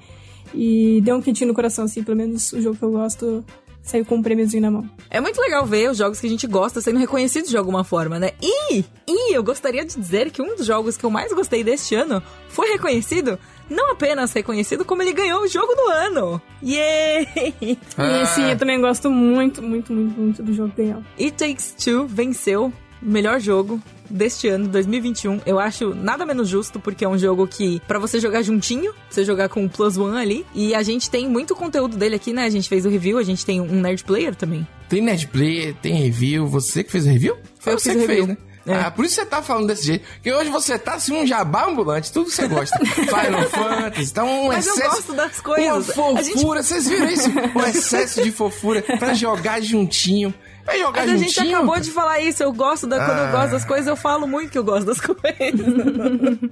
[0.55, 3.45] E deu um quentinho no coração, assim, pelo menos o jogo que eu gosto
[3.83, 4.89] saiu com um prêmiozinho na mão.
[5.09, 8.19] É muito legal ver os jogos que a gente gosta sendo reconhecidos de alguma forma,
[8.19, 8.33] né?
[8.41, 11.95] E, e eu gostaria de dizer que um dos jogos que eu mais gostei deste
[11.95, 16.43] ano foi reconhecido, não apenas reconhecido, como ele ganhou o jogo do ano.
[16.63, 17.27] Yay!
[17.61, 21.03] E sim, eu também gosto muito, muito, muito, muito do jogo ganhar.
[21.19, 23.81] It Takes Two venceu o melhor jogo
[24.11, 25.41] deste ano, 2021.
[25.47, 29.25] Eu acho nada menos justo, porque é um jogo que, pra você jogar juntinho, você
[29.25, 30.45] jogar com o Plus One ali.
[30.55, 32.45] E a gente tem muito conteúdo dele aqui, né?
[32.45, 34.67] A gente fez o review, a gente tem um Nerd Player também.
[34.89, 36.47] Tem Netplay, tem review.
[36.49, 37.37] Você que fez o review?
[37.61, 38.27] Foi eu você que o fez, review.
[38.27, 38.37] né?
[38.67, 38.75] É.
[38.75, 40.05] Ah, por isso você tá falando desse jeito.
[40.15, 42.79] Porque hoje você tá assim um jabá ambulante, tudo que você gosta.
[42.85, 44.91] Final Fantasy, tá um Mas eu excesso.
[44.97, 45.97] gosto das coisas.
[45.97, 47.31] Uma A gente- fofura, vocês viram isso?
[47.31, 50.33] Um excesso de fofura pra jogar juntinho.
[50.65, 52.43] Vai jogar Mas a gente acabou de falar isso.
[52.43, 52.97] Eu gosto da.
[53.05, 53.31] Quando eu Ah.
[53.33, 55.21] gosto das coisas, eu falo muito que eu gosto das coisas.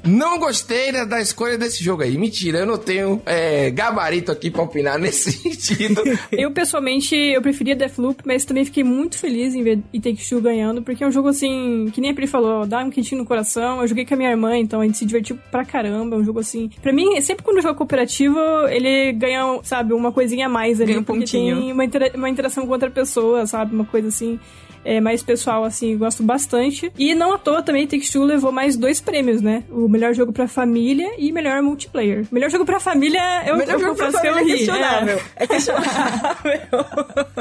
[0.04, 2.16] Não gostei da, da escolha desse jogo aí.
[2.16, 6.02] Mentira, eu não tenho é, gabarito aqui pra opinar nesse sentido.
[6.32, 10.40] Eu, pessoalmente, eu preferia Deathloop, mas também fiquei muito feliz em ver It Takes Two
[10.40, 13.26] ganhando, porque é um jogo, assim, que nem a Pri falou, dá um quentinho no
[13.26, 13.80] coração.
[13.80, 16.16] Eu joguei com a minha irmã, então a gente se divertiu pra caramba.
[16.16, 16.70] É um jogo, assim...
[16.82, 18.38] Pra mim, sempre quando o jogo é cooperativo,
[18.70, 20.88] ele ganha, sabe, uma coisinha a mais ali.
[20.92, 21.56] Ganha um pontinho.
[21.60, 23.74] tem uma, intera- uma interação com outra pessoa, sabe?
[23.74, 24.38] Uma coisa, assim...
[24.84, 26.90] É, mais pessoal, assim, gosto bastante.
[26.96, 29.64] E não à toa também, Takes Two levou mais dois prêmios, né?
[29.68, 32.24] O melhor jogo pra família e melhor multiplayer.
[32.30, 34.64] Melhor jogo pra família, eu, Melhor eu jogo pra confesso que eu família é ri.
[34.66, 35.20] questionável.
[35.36, 36.86] É questionável.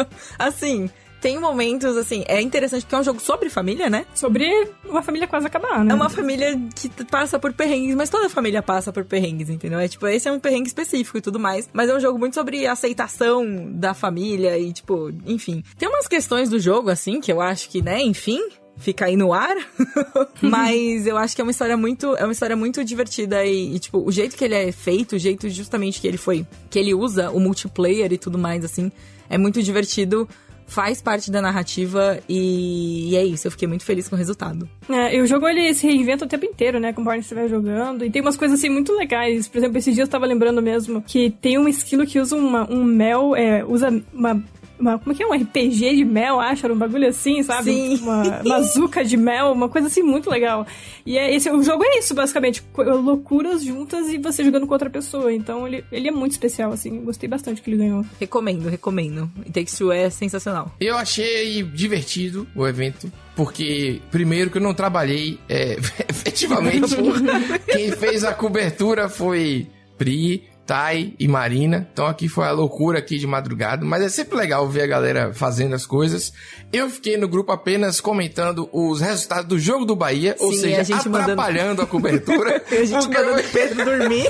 [0.38, 0.90] assim,
[1.28, 4.06] tem momentos, assim, é interessante porque é um jogo sobre família, né?
[4.16, 4.50] Sobre
[4.86, 5.92] uma família quase acabar, né?
[5.92, 9.78] É uma família que passa por perrengues, mas toda família passa por perrengues, entendeu?
[9.78, 11.68] É tipo, esse é um perrengue específico e tudo mais.
[11.74, 15.62] Mas é um jogo muito sobre aceitação da família e, tipo, enfim.
[15.78, 18.40] Tem umas questões do jogo, assim, que eu acho que, né, enfim.
[18.78, 19.58] Fica aí no ar,
[20.40, 23.80] mas eu acho que é uma história muito, é uma história muito divertida e, e,
[23.80, 26.94] tipo, o jeito que ele é feito, o jeito justamente que ele foi, que ele
[26.94, 28.92] usa o multiplayer e tudo mais, assim,
[29.30, 30.30] é muito divertido,
[30.68, 34.68] faz parte da narrativa e, e é isso, eu fiquei muito feliz com o resultado.
[34.90, 36.92] É, e o jogo ele se reinventa o tempo inteiro, né?
[36.94, 38.04] Conforme você vai jogando.
[38.06, 39.48] E tem umas coisas assim muito legais.
[39.48, 42.70] Por exemplo, esses dias eu tava lembrando mesmo que tem um esquilo que usa uma-
[42.72, 44.44] um mel, é, usa uma.
[44.80, 45.28] Uma- como é que é?
[45.28, 46.66] Um RPG de mel, acho?
[46.66, 47.72] Era um bagulho assim, sabe?
[47.72, 47.98] Sim.
[48.04, 50.66] Uma bazuca de mel, uma coisa assim muito legal.
[51.06, 52.64] E é, esse, o jogo é isso, basicamente.
[52.78, 55.34] Loucuras juntas e você jogando com outra pessoa.
[55.34, 57.02] Então ele, ele é muito especial, assim.
[57.04, 58.06] Gostei bastante que ele ganhou.
[58.20, 59.30] Recomendo, recomendo.
[59.54, 60.72] Takes Two é sensacional.
[60.80, 65.78] Eu achei divertido o evento, porque, primeiro, que eu não trabalhei é,
[66.10, 66.96] efetivamente.
[67.72, 71.88] Quem fez a cobertura foi Pri, Tai e Marina.
[71.94, 73.86] Então aqui foi a loucura aqui de madrugada.
[73.86, 76.34] Mas é sempre legal ver a galera fazendo as coisas.
[76.74, 80.82] Eu fiquei no grupo apenas comentando os resultados do jogo do Bahia, ou Sim, seja,
[80.82, 82.62] a gente mandando- atrapalhando a cobertura.
[82.70, 84.26] A gente Porque mandando eu- Pedro dormir.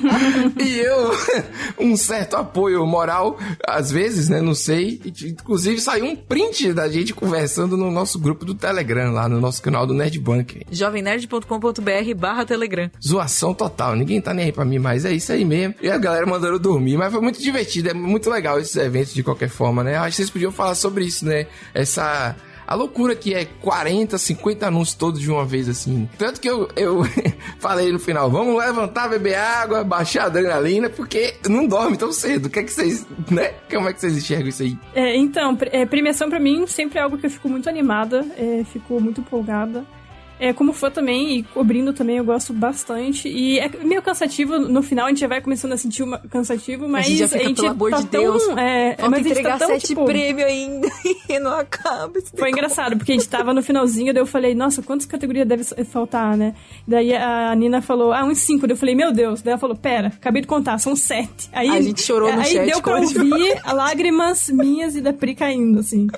[0.58, 1.10] e eu,
[1.78, 4.40] um certo apoio moral, às vezes, né?
[4.40, 5.00] Não sei.
[5.04, 9.40] E, Inclusive, saiu um print da gente conversando no nosso grupo do Telegram, lá no
[9.40, 10.62] nosso canal do Nerd Bunker.
[10.70, 12.90] jovemnerd.com.br barra Telegram.
[13.04, 15.65] Zoação total, ninguém tá nem aí pra mim, mas é isso aí mesmo.
[15.80, 19.22] E a galera mandando dormir, mas foi muito divertido, é muito legal esses eventos de
[19.22, 19.96] qualquer forma, né?
[19.96, 21.46] Acho que vocês podiam falar sobre isso, né?
[21.74, 22.36] Essa.
[22.68, 26.08] A loucura que é 40, 50 anúncios todos de uma vez, assim.
[26.18, 27.02] Tanto que eu, eu
[27.60, 32.46] falei no final, vamos levantar, beber água, baixar a adrenalina, porque não dorme tão cedo.
[32.46, 33.52] O que é que vocês, né?
[33.70, 34.76] Como é que vocês enxergam isso aí?
[34.96, 38.64] É, então, é, premiação pra mim sempre é algo que eu fico muito animada, é,
[38.64, 39.84] fico muito empolgada.
[40.38, 43.28] É, como fã também, e cobrindo também, eu gosto bastante.
[43.28, 46.88] E é meio cansativo, no final a gente já vai começando a sentir uma, cansativo,
[46.88, 49.58] mas gente já fica, pelo amor tá de Deus, tão, é, mas a gente tá
[49.58, 50.88] tão, sete tipo, ainda
[51.28, 52.12] e não acaba.
[52.36, 55.64] Foi engraçado, porque a gente tava no finalzinho, daí eu falei, nossa, quantas categorias deve
[55.84, 56.54] faltar, né?
[56.86, 58.66] Daí a Nina falou, ah, uns cinco.
[58.66, 59.42] Daí eu falei, meu Deus.
[59.42, 61.48] Daí ela falou, pera, acabei de contar, são sete.
[61.52, 65.34] Aí, A gente chorou no aí chat deu pra ouvir lágrimas minhas e da Pri
[65.34, 66.08] caindo, assim.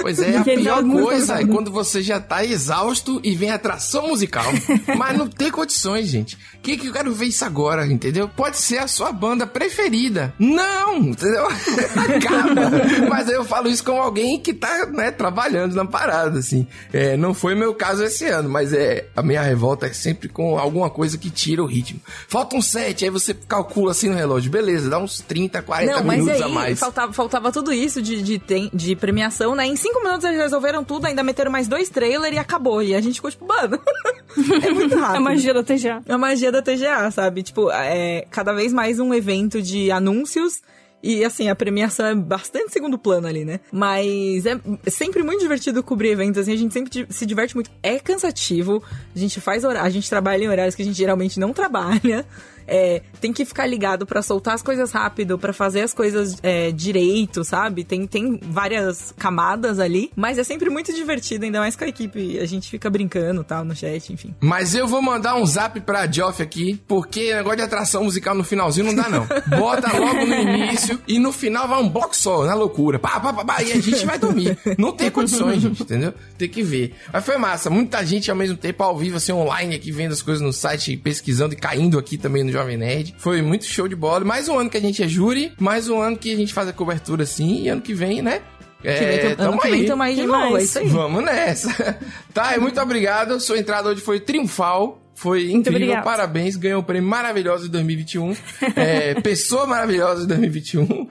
[0.00, 4.44] Pois é, a pior coisa é quando você já tá exausto e vem atração musical.
[4.96, 6.38] Mas não tem condições, gente.
[6.62, 8.28] Que que eu quero ver isso agora, entendeu?
[8.28, 10.34] Pode ser a sua banda preferida.
[10.38, 11.46] Não, entendeu?
[12.16, 12.70] Acaba.
[13.08, 16.66] Mas eu falo isso com alguém que tá, né, trabalhando na parada, assim.
[16.92, 20.58] É, não foi meu caso esse ano, mas é a minha revolta é sempre com
[20.58, 22.00] alguma coisa que tira o ritmo.
[22.28, 24.50] Faltam sete, aí você calcula assim no relógio.
[24.50, 26.78] Beleza, dá uns 30, 40 Não, minutos aí a mais.
[26.78, 28.40] faltava, faltava tudo isso de, de,
[28.72, 29.65] de premiação, né?
[29.66, 32.82] Em cinco minutos eles resolveram tudo, ainda meteram mais dois trailers e acabou.
[32.82, 33.78] E a gente ficou tipo, mano.
[34.64, 35.16] é muito rápido.
[35.16, 36.02] A magia da TGA.
[36.06, 37.42] É a magia da TGA, sabe?
[37.42, 40.62] Tipo, é cada vez mais um evento de anúncios
[41.02, 43.60] E assim, a premiação é bastante segundo plano ali, né?
[43.70, 47.70] Mas é sempre muito divertido cobrir eventos, assim, a gente sempre se diverte muito.
[47.82, 48.82] É cansativo,
[49.14, 52.26] a gente faz horário, a gente trabalha em horários que a gente geralmente não trabalha.
[52.66, 56.70] É, tem que ficar ligado para soltar as coisas rápido, para fazer as coisas é,
[56.70, 57.84] direito, sabe?
[57.84, 62.38] Tem, tem várias camadas ali, mas é sempre muito divertido, ainda mais com a equipe.
[62.38, 64.34] A gente fica brincando tal no chat, enfim.
[64.40, 68.44] Mas eu vou mandar um zap pra Geoff aqui, porque negócio de atração musical no
[68.44, 69.26] finalzinho não dá, não.
[69.58, 72.98] Bota logo no início e no final vai um bloco só, na loucura.
[72.98, 74.58] Pá, pá, pá, pá, e a gente vai dormir.
[74.78, 76.12] Não tem condições, gente, entendeu?
[76.36, 76.94] Tem que ver.
[77.12, 77.70] Mas foi massa.
[77.70, 80.96] Muita gente ao mesmo tempo ao vivo, assim, online aqui, vendo as coisas no site,
[80.96, 83.14] pesquisando e caindo aqui também no Jovem Nerd.
[83.18, 84.24] Foi muito show de bola.
[84.24, 86.66] Mais um ano que a gente é júri, mais um ano que a gente faz
[86.68, 88.40] a cobertura assim, e ano que vem, né?
[88.82, 89.86] É, Que vem, ano tamo que vem aí.
[89.86, 90.54] tamo aí de Que novo, mais?
[90.56, 90.88] é isso aí.
[90.88, 91.98] Vamos nessa.
[92.32, 93.38] Tá, e muito obrigado.
[93.40, 95.00] Sua entrada hoje foi triunfal.
[95.16, 96.56] Foi incrível, parabéns.
[96.56, 98.36] Ganhou o prêmio maravilhoso de 2021.
[98.76, 101.08] É, pessoa maravilhosa de 2021.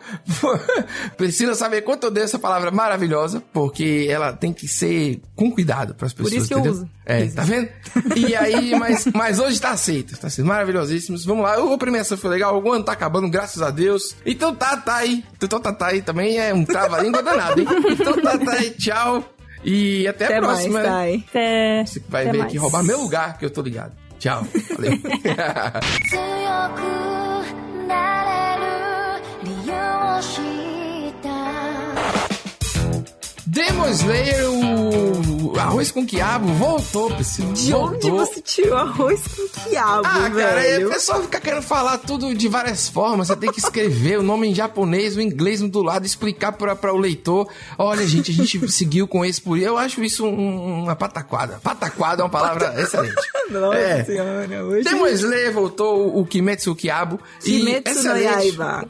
[1.17, 5.95] Precisa saber quanto eu dei essa palavra maravilhosa, porque ela tem que ser com cuidado
[5.95, 6.33] para as pessoas.
[6.33, 6.89] isso que eu uso.
[7.05, 7.35] É, Isso.
[7.35, 7.69] tá vendo?
[8.15, 10.17] E aí, mas, mas hoje tá aceito.
[10.17, 11.23] Tá sendo maravilhosíssimos.
[11.23, 11.55] Vamos lá.
[11.55, 12.59] A premiação foi legal.
[12.61, 14.15] O ano tá acabando, graças a Deus.
[14.25, 15.23] Então tá, tá aí.
[15.37, 16.39] Então tá, tá aí também.
[16.39, 17.67] É um trava-língua danado, hein?
[17.91, 18.71] Então tá, tá aí.
[18.71, 19.34] Tchau.
[19.64, 20.80] E até, Até a mais, próxima.
[20.82, 21.24] tá aí.
[21.28, 22.48] Até, Você vai até vir mais.
[22.50, 23.92] aqui roubar meu lugar, que eu tô ligado.
[24.18, 24.42] Tchau.
[24.76, 24.92] Valeu.
[24.92, 25.00] 強
[26.76, 26.80] く
[27.86, 28.62] なれる
[29.44, 30.40] 理由を知
[31.10, 31.28] った
[33.47, 37.53] Demon Slayer, o arroz com quiabo, voltou, pessoal.
[37.53, 38.17] De onde voltou.
[38.25, 40.87] você tirou arroz com quiabo, Ah, cara, aí velho?
[40.87, 43.27] o pessoal fica querendo falar tudo de várias formas.
[43.27, 46.91] Você tem que escrever o nome em japonês, o inglês do lado, explicar pra, pra
[46.91, 47.47] o leitor.
[47.77, 49.59] Olha, gente, a gente seguiu com esse por.
[49.59, 51.59] Eu acho isso um- uma pataquada.
[51.61, 53.15] Pataquada é uma palavra excelente.
[53.51, 54.03] Nossa É.
[54.03, 54.83] senhora, hoje...
[54.89, 57.19] Demon Slayer voltou, o- Kimetsu o Quiabo.
[57.45, 58.17] e Kimetsu no.
[58.17, 58.85] Yaiba.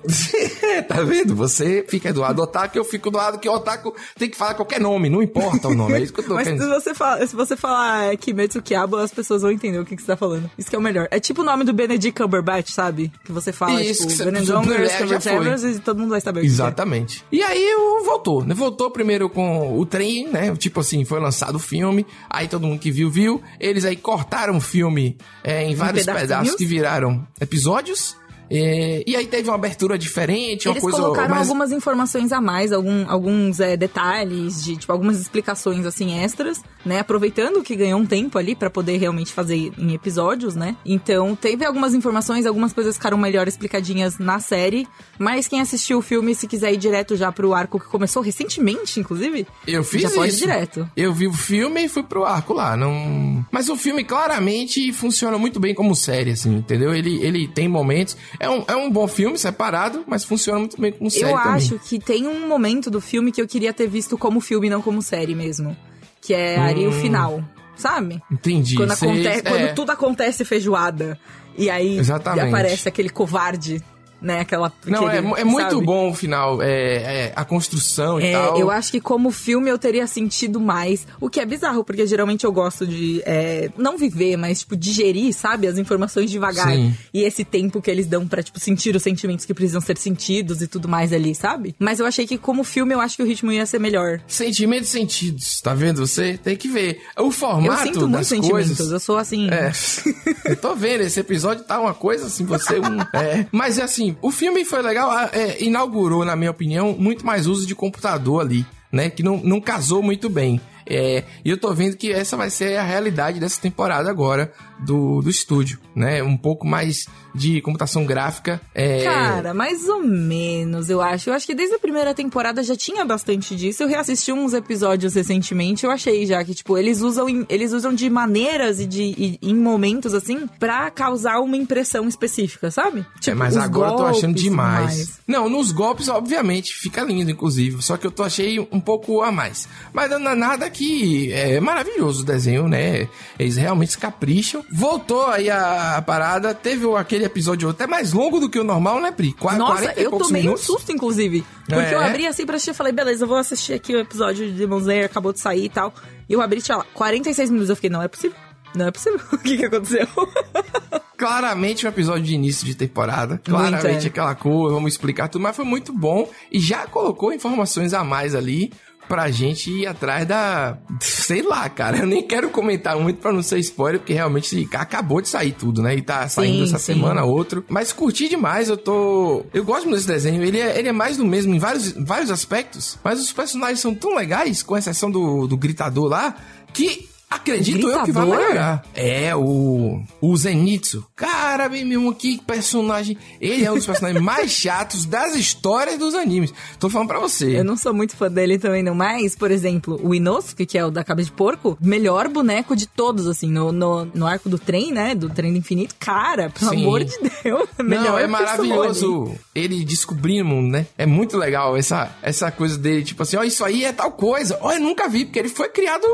[0.87, 1.35] tá vendo?
[1.35, 4.37] Você fica do lado do otaku, eu fico do lado que o otaku tem que
[4.37, 5.93] falar qualquer nome, não importa o nome.
[5.93, 8.61] É isso que eu tô Mas querendo se você, fala, se você falar é, Kimetsu
[8.61, 10.49] Kiabo, as pessoas vão entender o que, que você tá falando.
[10.57, 11.07] Isso que é o melhor.
[11.11, 13.11] É tipo o nome do Benedict Cumberbatch, sabe?
[13.23, 15.71] Que você fala, Isso, tipo, Benedict é, foi.
[15.71, 16.55] e todo mundo vai saber o que que é.
[16.55, 17.23] Exatamente.
[17.31, 18.53] E aí voltou, né?
[18.53, 20.55] Voltou primeiro com o trem, né?
[20.55, 23.41] Tipo assim, foi lançado o filme, aí todo mundo que viu, viu.
[23.59, 26.29] Eles aí cortaram o filme é, em vários pedacinhos?
[26.29, 28.15] pedaços que viraram episódios.
[28.49, 31.47] É, e aí teve uma abertura diferente, uma Eles coisa colocaram mais...
[31.47, 36.99] algumas informações a mais, algum- alguns é, detalhes, de tipo, algumas explicações assim extras, né?
[36.99, 40.75] Aproveitando que ganhou um tempo ali pra poder realmente fazer em episódios, né?
[40.85, 44.87] Então teve algumas informações, algumas coisas ficaram melhor explicadinhas na série.
[45.17, 48.99] Mas quem assistiu o filme, se quiser ir direto já pro arco que começou recentemente,
[48.99, 50.17] inclusive, Eu fiz já isso.
[50.17, 50.89] pode ir direto.
[50.95, 52.75] Eu vi o filme e fui pro arco lá.
[52.77, 53.45] Não...
[53.51, 56.93] Mas o filme claramente funciona muito bem como série, assim, entendeu?
[56.93, 58.17] Ele, ele tem momentos.
[58.39, 61.51] É um, é um bom filme separado, mas funciona muito bem como série Eu também.
[61.53, 64.81] acho que tem um momento do filme que eu queria ter visto como filme, não
[64.81, 65.75] como série mesmo.
[66.21, 67.43] Que é ali o final,
[67.75, 68.21] sabe?
[68.31, 68.75] Entendi.
[68.75, 69.41] Quando, Sei- aconte- é.
[69.41, 71.19] quando tudo acontece feijoada.
[71.57, 72.47] E aí Exatamente.
[72.47, 73.81] aparece aquele covarde,
[74.25, 74.39] né?
[74.39, 74.73] Aquela.
[74.85, 76.61] Não, é, aquele, é muito bom o final.
[76.61, 78.59] É, é a construção e É, tal.
[78.59, 81.07] eu acho que como filme eu teria sentido mais.
[81.21, 85.33] O que é bizarro, porque geralmente eu gosto de é, não viver, mas tipo digerir,
[85.33, 86.67] sabe, as informações devagar.
[86.67, 86.93] Sim.
[87.13, 90.61] E esse tempo que eles dão pra tipo sentir os sentimentos que precisam ser sentidos
[90.61, 91.75] e tudo mais ali, sabe?
[91.79, 94.19] Mas eu achei que como filme eu acho que o ritmo ia ser melhor.
[94.27, 96.05] Sentimentos e sentidos, tá vendo?
[96.05, 97.01] Você tem que ver.
[97.17, 98.91] O formato eu sinto muitos das sentimentos, coisas...
[98.91, 99.49] eu sou assim.
[99.49, 99.71] É,
[100.49, 102.95] eu tô vendo, esse episódio tá uma coisa assim, você um.
[103.15, 103.45] É.
[103.51, 107.65] Mas assim, o filme foi legal, ah, é, inaugurou, na minha opinião, muito mais uso
[107.65, 109.09] de computador ali, né?
[109.09, 110.59] Que não, não casou muito bem.
[110.87, 115.21] É, e eu tô vendo que essa vai ser a realidade dessa temporada agora do,
[115.21, 116.21] do estúdio, né?
[116.23, 118.61] Um pouco mais de computação gráfica.
[118.73, 121.29] É, Cara, mais ou menos, eu acho.
[121.29, 123.83] Eu acho que desde a primeira temporada já tinha bastante disso.
[123.83, 127.93] Eu reassisti uns episódios recentemente, eu achei já que, tipo, eles usam, em- eles usam
[127.93, 133.05] de maneiras e de e, em momentos, assim, pra causar uma impressão específica, sabe?
[133.19, 134.85] Tipo, é, mas agora eu tô achando demais.
[134.85, 135.19] mais.
[135.27, 137.81] Não, nos golpes, obviamente, fica lindo, inclusive.
[137.81, 139.67] Só que eu tô achei um pouco a mais.
[139.93, 143.07] Mas não é nada que é maravilhoso o desenho, né?
[143.39, 144.64] Eles realmente se capricham.
[144.71, 146.53] Voltou aí a, a parada.
[146.53, 149.33] Teve aquele episódio até mais longo do que o normal, né, Pri?
[149.33, 150.63] Qua- Nossa, 40 e eu tomei minutos.
[150.69, 151.45] um susto, inclusive.
[151.67, 151.93] Porque É?
[151.93, 154.53] eu abri assim pra assistir e falei, beleza, eu vou assistir aqui o episódio de
[154.53, 155.93] Demon Slayer, acabou de sair e tal.
[156.27, 157.69] E eu abri, tinha lá, 46 minutos.
[157.69, 158.35] Eu fiquei, não é possível.
[158.73, 159.19] Não é possível.
[159.31, 160.07] o que que aconteceu?
[161.17, 163.39] Claramente um episódio de início de temporada.
[163.43, 164.07] Claramente é.
[164.09, 165.41] aquela cor, vamos explicar tudo.
[165.41, 166.29] Mas foi muito bom.
[166.51, 168.73] E já colocou informações a mais ali.
[169.07, 170.77] Pra gente ir atrás da.
[170.99, 171.97] Sei lá, cara.
[171.99, 175.81] Eu nem quero comentar muito pra não ser spoiler, porque realmente acabou de sair tudo,
[175.81, 175.95] né?
[175.95, 176.93] E tá saindo Sim, essa sim.
[176.93, 177.63] semana outro.
[177.67, 179.45] Mas curti demais, eu tô.
[179.53, 180.43] Eu gosto muito desse desenho.
[180.43, 183.93] Ele é, ele é mais do mesmo em vários, vários aspectos, mas os personagens são
[183.93, 186.35] tão legais, com exceção do, do gritador lá,
[186.73, 187.09] que.
[187.35, 188.83] Acredito eu que vai melhorar.
[188.93, 190.01] É, o.
[190.21, 191.05] O Zenitsu.
[191.15, 193.17] Cara, meu irmão, que personagem.
[193.39, 196.53] Ele é um dos personagens mais chatos das histórias dos animes.
[196.79, 197.59] Tô falando pra você.
[197.59, 198.95] Eu não sou muito fã dele também, não.
[198.95, 202.87] Mas, por exemplo, o Inosuke, que é o da cabeça de porco, melhor boneco de
[202.87, 205.13] todos, assim, no, no, no arco do trem, né?
[205.13, 205.95] Do trem do infinito.
[205.99, 206.81] Cara, pelo Sim.
[206.81, 207.69] amor de Deus.
[207.83, 210.87] Melhor Não, é maravilhoso ele descobrindo, né?
[210.97, 214.57] É muito legal essa, essa coisa dele, tipo assim, ó, isso aí é tal coisa.
[214.61, 216.05] Ó, eu nunca vi, porque ele foi criado,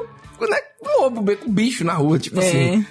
[0.50, 0.58] né,
[1.00, 2.48] lobo, com bicho na rua, tipo É.
[2.48, 2.86] assim.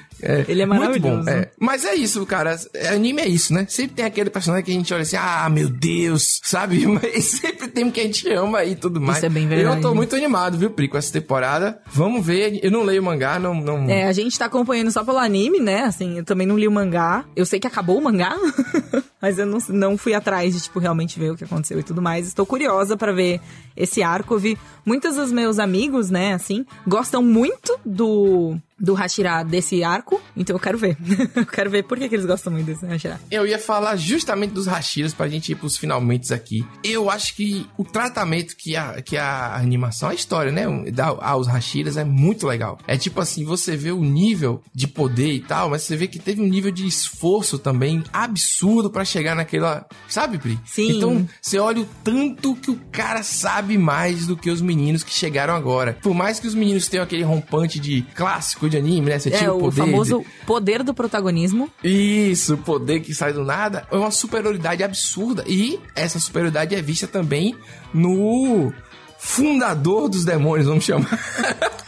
[0.49, 1.31] Ele é Muito bom, maravilhoso.
[1.31, 1.51] é.
[1.59, 2.55] Mas é isso, cara.
[2.93, 3.65] Anime é isso, né?
[3.71, 6.85] Sempre tem aquele personagem que a gente olha assim, ah, meu Deus, sabe?
[6.87, 9.17] Mas sempre tem um que a gente ama e tudo mais.
[9.17, 9.77] Isso é bem verdade.
[9.79, 11.81] Eu tô muito animado, viu, Pri, com essa temporada.
[11.87, 12.61] Vamos ver.
[12.63, 13.55] Eu não leio mangá, não.
[13.55, 13.89] não...
[13.89, 15.85] É, a gente tá acompanhando só pelo anime, né?
[15.85, 17.25] Assim, eu também não li o mangá.
[17.35, 18.37] Eu sei que acabou o mangá,
[19.21, 22.01] mas eu não, não fui atrás de, tipo, realmente ver o que aconteceu e tudo
[22.01, 22.27] mais.
[22.27, 23.41] Estou curiosa pra ver
[23.77, 24.35] esse arco.
[24.35, 30.21] Eu vi muitos dos meus amigos, né, assim, gostam muito do do Hashira desse arco,
[30.37, 30.97] então eu quero ver.
[31.37, 33.21] eu quero ver por que, que eles gostam muito desse Hashira.
[33.31, 36.67] Eu ia falar justamente dos Hashiras pra gente ir pros finalmente aqui.
[36.83, 41.47] Eu acho que o tratamento que a, que a animação, a história, né, dá aos
[41.47, 42.79] Hashiras é muito legal.
[42.87, 46.19] É tipo assim, você vê o nível de poder e tal, mas você vê que
[46.19, 50.59] teve um nível de esforço também absurdo pra chegar naquela, sabe, Pri?
[50.65, 50.97] Sim.
[50.97, 55.13] Então, você olha o tanto que o cara sabe mais do que os meninos que
[55.13, 55.99] chegaram agora.
[56.01, 59.19] Por mais que os meninos tenham aquele rompante de clássico de anime, né?
[59.19, 61.71] Você É tinha o o poder de- famoso poder do protagonismo.
[61.85, 65.45] isso, o poder que sai do nada é uma superioridade absurda.
[65.47, 67.55] E essa superioridade é vista também
[67.93, 68.73] no
[69.19, 71.19] fundador dos demônios, vamos chamar.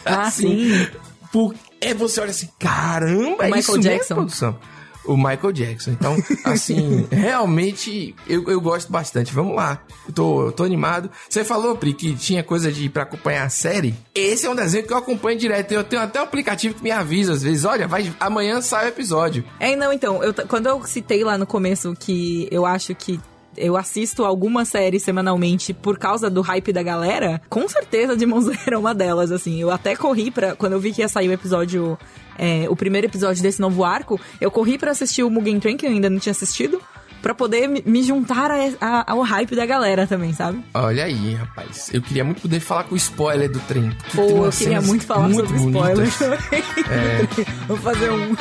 [0.05, 0.85] Ah, sim.
[1.31, 4.15] Por, é você olha assim, caramba, O é Michael isso mesmo, Jackson.
[4.15, 4.59] produção.
[5.05, 5.91] O Michael Jackson.
[5.91, 9.33] Então, assim, realmente eu, eu gosto bastante.
[9.33, 9.81] Vamos lá.
[10.07, 11.09] Eu tô, eu tô animado.
[11.29, 13.93] Você falou, Pri, que tinha coisa de ir pra acompanhar a série.
[14.15, 15.71] Esse é um desenho que eu acompanho direto.
[15.71, 17.65] Eu tenho até um aplicativo que me avisa às vezes.
[17.65, 19.43] Olha, vai, amanhã sai o episódio.
[19.59, 23.19] É, não, então, eu, quando eu citei lá no começo que eu acho que
[23.57, 28.69] eu assisto alguma série semanalmente por causa do hype da galera, com certeza Demon Slayer
[28.73, 29.59] é uma delas, assim.
[29.61, 30.55] Eu até corri pra.
[30.55, 31.97] Quando eu vi que ia sair o episódio.
[32.37, 35.85] é, o primeiro episódio desse novo arco, eu corri pra assistir o Mugen Train, que
[35.85, 36.81] eu ainda não tinha assistido,
[37.21, 40.61] pra poder me- juntar a- a- ao hype da galera também, sabe?
[40.73, 41.89] Olha aí, rapaz.
[41.93, 43.95] Eu queria muito poder falar com o spoiler do trem.
[44.15, 46.09] Pô, eu queria muito falar muito sobre bonitas.
[46.09, 46.17] spoilers
[46.49, 47.45] também.
[47.67, 48.35] Vou fazer um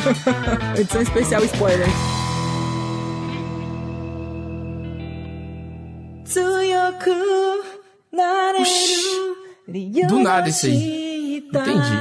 [0.77, 1.87] edição especial spoiler.
[10.09, 11.39] Do nada isso aí.
[11.39, 11.97] Entendi.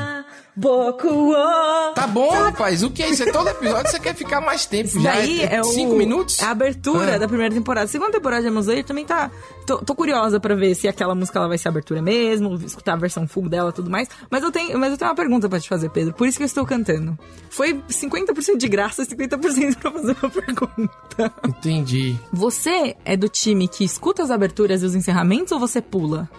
[0.55, 2.83] Boku wo Tá bom, rapaz.
[2.83, 3.23] O que é isso?
[3.23, 4.87] É todo episódio você quer ficar mais tempo.
[4.89, 6.41] Isso Já daí é, é, o, cinco minutos?
[6.41, 7.17] A abertura Ah.
[7.19, 7.85] da primeira temporada.
[7.85, 9.31] A segunda temporada de Slayer também tá.
[9.65, 12.97] Tô, tô curiosa pra ver se aquela música ela vai ser abertura mesmo, escutar a
[12.97, 14.09] versão full dela e tudo mais.
[14.29, 16.13] Mas eu tenho, mas eu tenho uma pergunta pra te fazer, Pedro.
[16.13, 17.17] Por isso que eu estou cantando.
[17.49, 21.33] Foi 50% de graça e 50% pra fazer uma pergunta.
[21.47, 22.17] Entendi.
[22.33, 26.29] Você é do time que escuta as aberturas e os encerramentos ou você pula?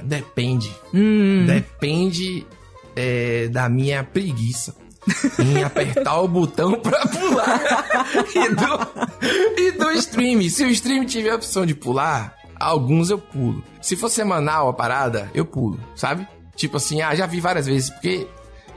[0.00, 0.74] Depende.
[0.94, 1.44] Hum.
[1.46, 2.46] Depende
[2.98, 4.74] é, da minha preguiça.
[5.38, 8.06] Em apertar o botão pra pular.
[8.34, 10.42] e, do, e do stream.
[10.50, 13.62] Se o stream tiver a opção de pular, alguns eu pulo.
[13.80, 16.26] Se for semanal a parada, eu pulo, sabe?
[16.56, 18.26] Tipo assim, ah, já vi várias vezes, porque.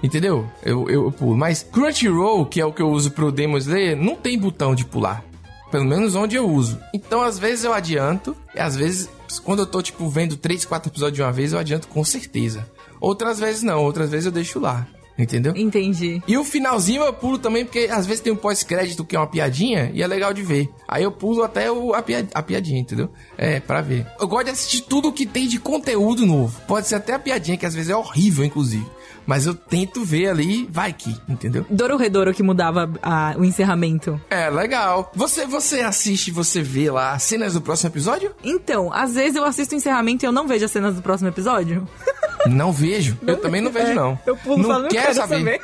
[0.03, 0.49] Entendeu?
[0.63, 1.35] Eu, eu, eu pulo.
[1.35, 4.85] Mas Crunchyroll, que é o que eu uso pro Demon Slayer, não tem botão de
[4.85, 5.23] pular.
[5.71, 6.79] Pelo menos onde eu uso.
[6.93, 9.09] Então, às vezes eu adianto, e às vezes,
[9.43, 12.69] quando eu tô, tipo, vendo 3, 4 episódios de uma vez, eu adianto com certeza.
[13.01, 14.87] Outras vezes não, outras vezes eu deixo lá.
[15.19, 15.53] Entendeu?
[15.55, 16.23] Entendi.
[16.27, 19.27] E o finalzinho eu pulo também, porque às vezes tem um pós-crédito que é uma
[19.27, 20.69] piadinha e é legal de ver.
[20.87, 22.01] Aí eu pulo até o, a,
[22.33, 23.09] a piadinha, entendeu?
[23.37, 24.07] É, pra ver.
[24.19, 26.59] Eu gosto de assistir tudo que tem de conteúdo novo.
[26.67, 28.85] Pode ser até a piadinha, que às vezes é horrível, inclusive.
[29.23, 31.63] Mas eu tento ver ali, vai que, entendeu?
[31.69, 34.19] Doro Redouro que mudava a- o encerramento.
[34.29, 35.11] É, legal.
[35.13, 38.33] Você, você assiste, você vê lá as cenas do próximo episódio?
[38.43, 41.29] Então, às vezes eu assisto o encerramento e eu não vejo as cenas do próximo
[41.29, 41.87] episódio.
[42.47, 43.17] Não vejo.
[43.25, 44.19] eu também não vejo, É, não.
[44.25, 45.37] Eu pulo não não quero saber.
[45.37, 45.61] saber.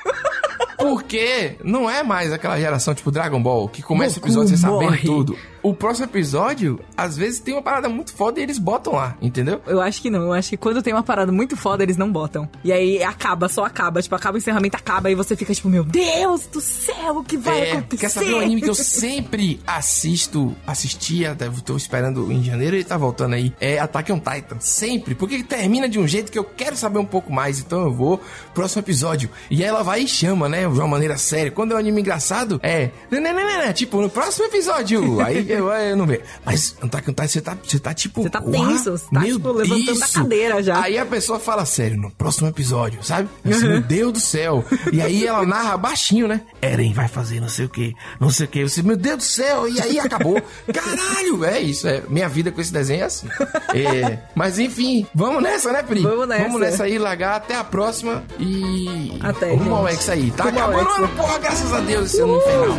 [0.78, 4.58] Porque não é mais aquela geração tipo Dragon Ball, que começa o Goku episódio você
[4.62, 5.06] sabendo morre.
[5.06, 5.38] tudo.
[5.64, 9.62] O próximo episódio, às vezes, tem uma parada muito foda e eles botam lá, entendeu?
[9.68, 10.22] Eu acho que não.
[10.24, 12.48] Eu acho que quando tem uma parada muito foda, eles não botam.
[12.64, 14.02] E aí acaba, só acaba.
[14.02, 15.10] Tipo, acaba o encerramento, acaba.
[15.12, 17.98] E você fica tipo, meu Deus do céu, o que vai É, acontecer?
[18.02, 21.36] quer saber um anime que eu sempre assisto, assistia,
[21.66, 23.54] tô esperando em janeiro, ele tá voltando aí.
[23.60, 24.58] É Attack on Titan.
[24.60, 25.16] Sempre.
[25.16, 27.60] Porque ele termina de um jeito que eu quero saber um pouco mais.
[27.60, 29.30] Então eu vou pro próximo episódio.
[29.50, 30.62] E aí ela vai e chama, né?
[30.62, 31.52] De uma maneira séria.
[31.52, 32.90] Quando é um anime engraçado, é.
[33.10, 35.22] nananana, Tipo, no próximo episódio.
[35.22, 36.22] Aí eu, eu não vejo.
[36.46, 38.24] Mas on Titan, você tá, você tá tipo.
[38.24, 40.82] Você tá tenso, você tá, tipo, levantando da cadeira já.
[40.82, 43.30] Aí a pessoa fala sério, no próximo episódio, sabe?
[43.44, 44.64] Disse, meu Deus do céu.
[44.92, 46.42] E aí ela narra baixinho, né?
[46.62, 48.64] Eren vai fazer não sei o que, não sei o que.
[48.68, 50.42] Você, meu Deus do céu, e aí acabou.
[50.74, 51.88] Caralho, é isso.
[51.88, 53.28] É, minha vida com esse desenho é assim.
[53.74, 56.02] É, mas enfim, vamos nessa, né, Pri?
[56.02, 56.44] Vamos nessa.
[56.44, 57.38] Vamos nessa aí, largar.
[57.38, 59.18] Até a próxima e.
[59.22, 60.12] Até, Rumo ao gente.
[60.12, 60.32] Aí.
[60.32, 60.98] Tá ao acabando o X.
[60.98, 62.78] ano, porra, graças a Deus, esse ano infernal.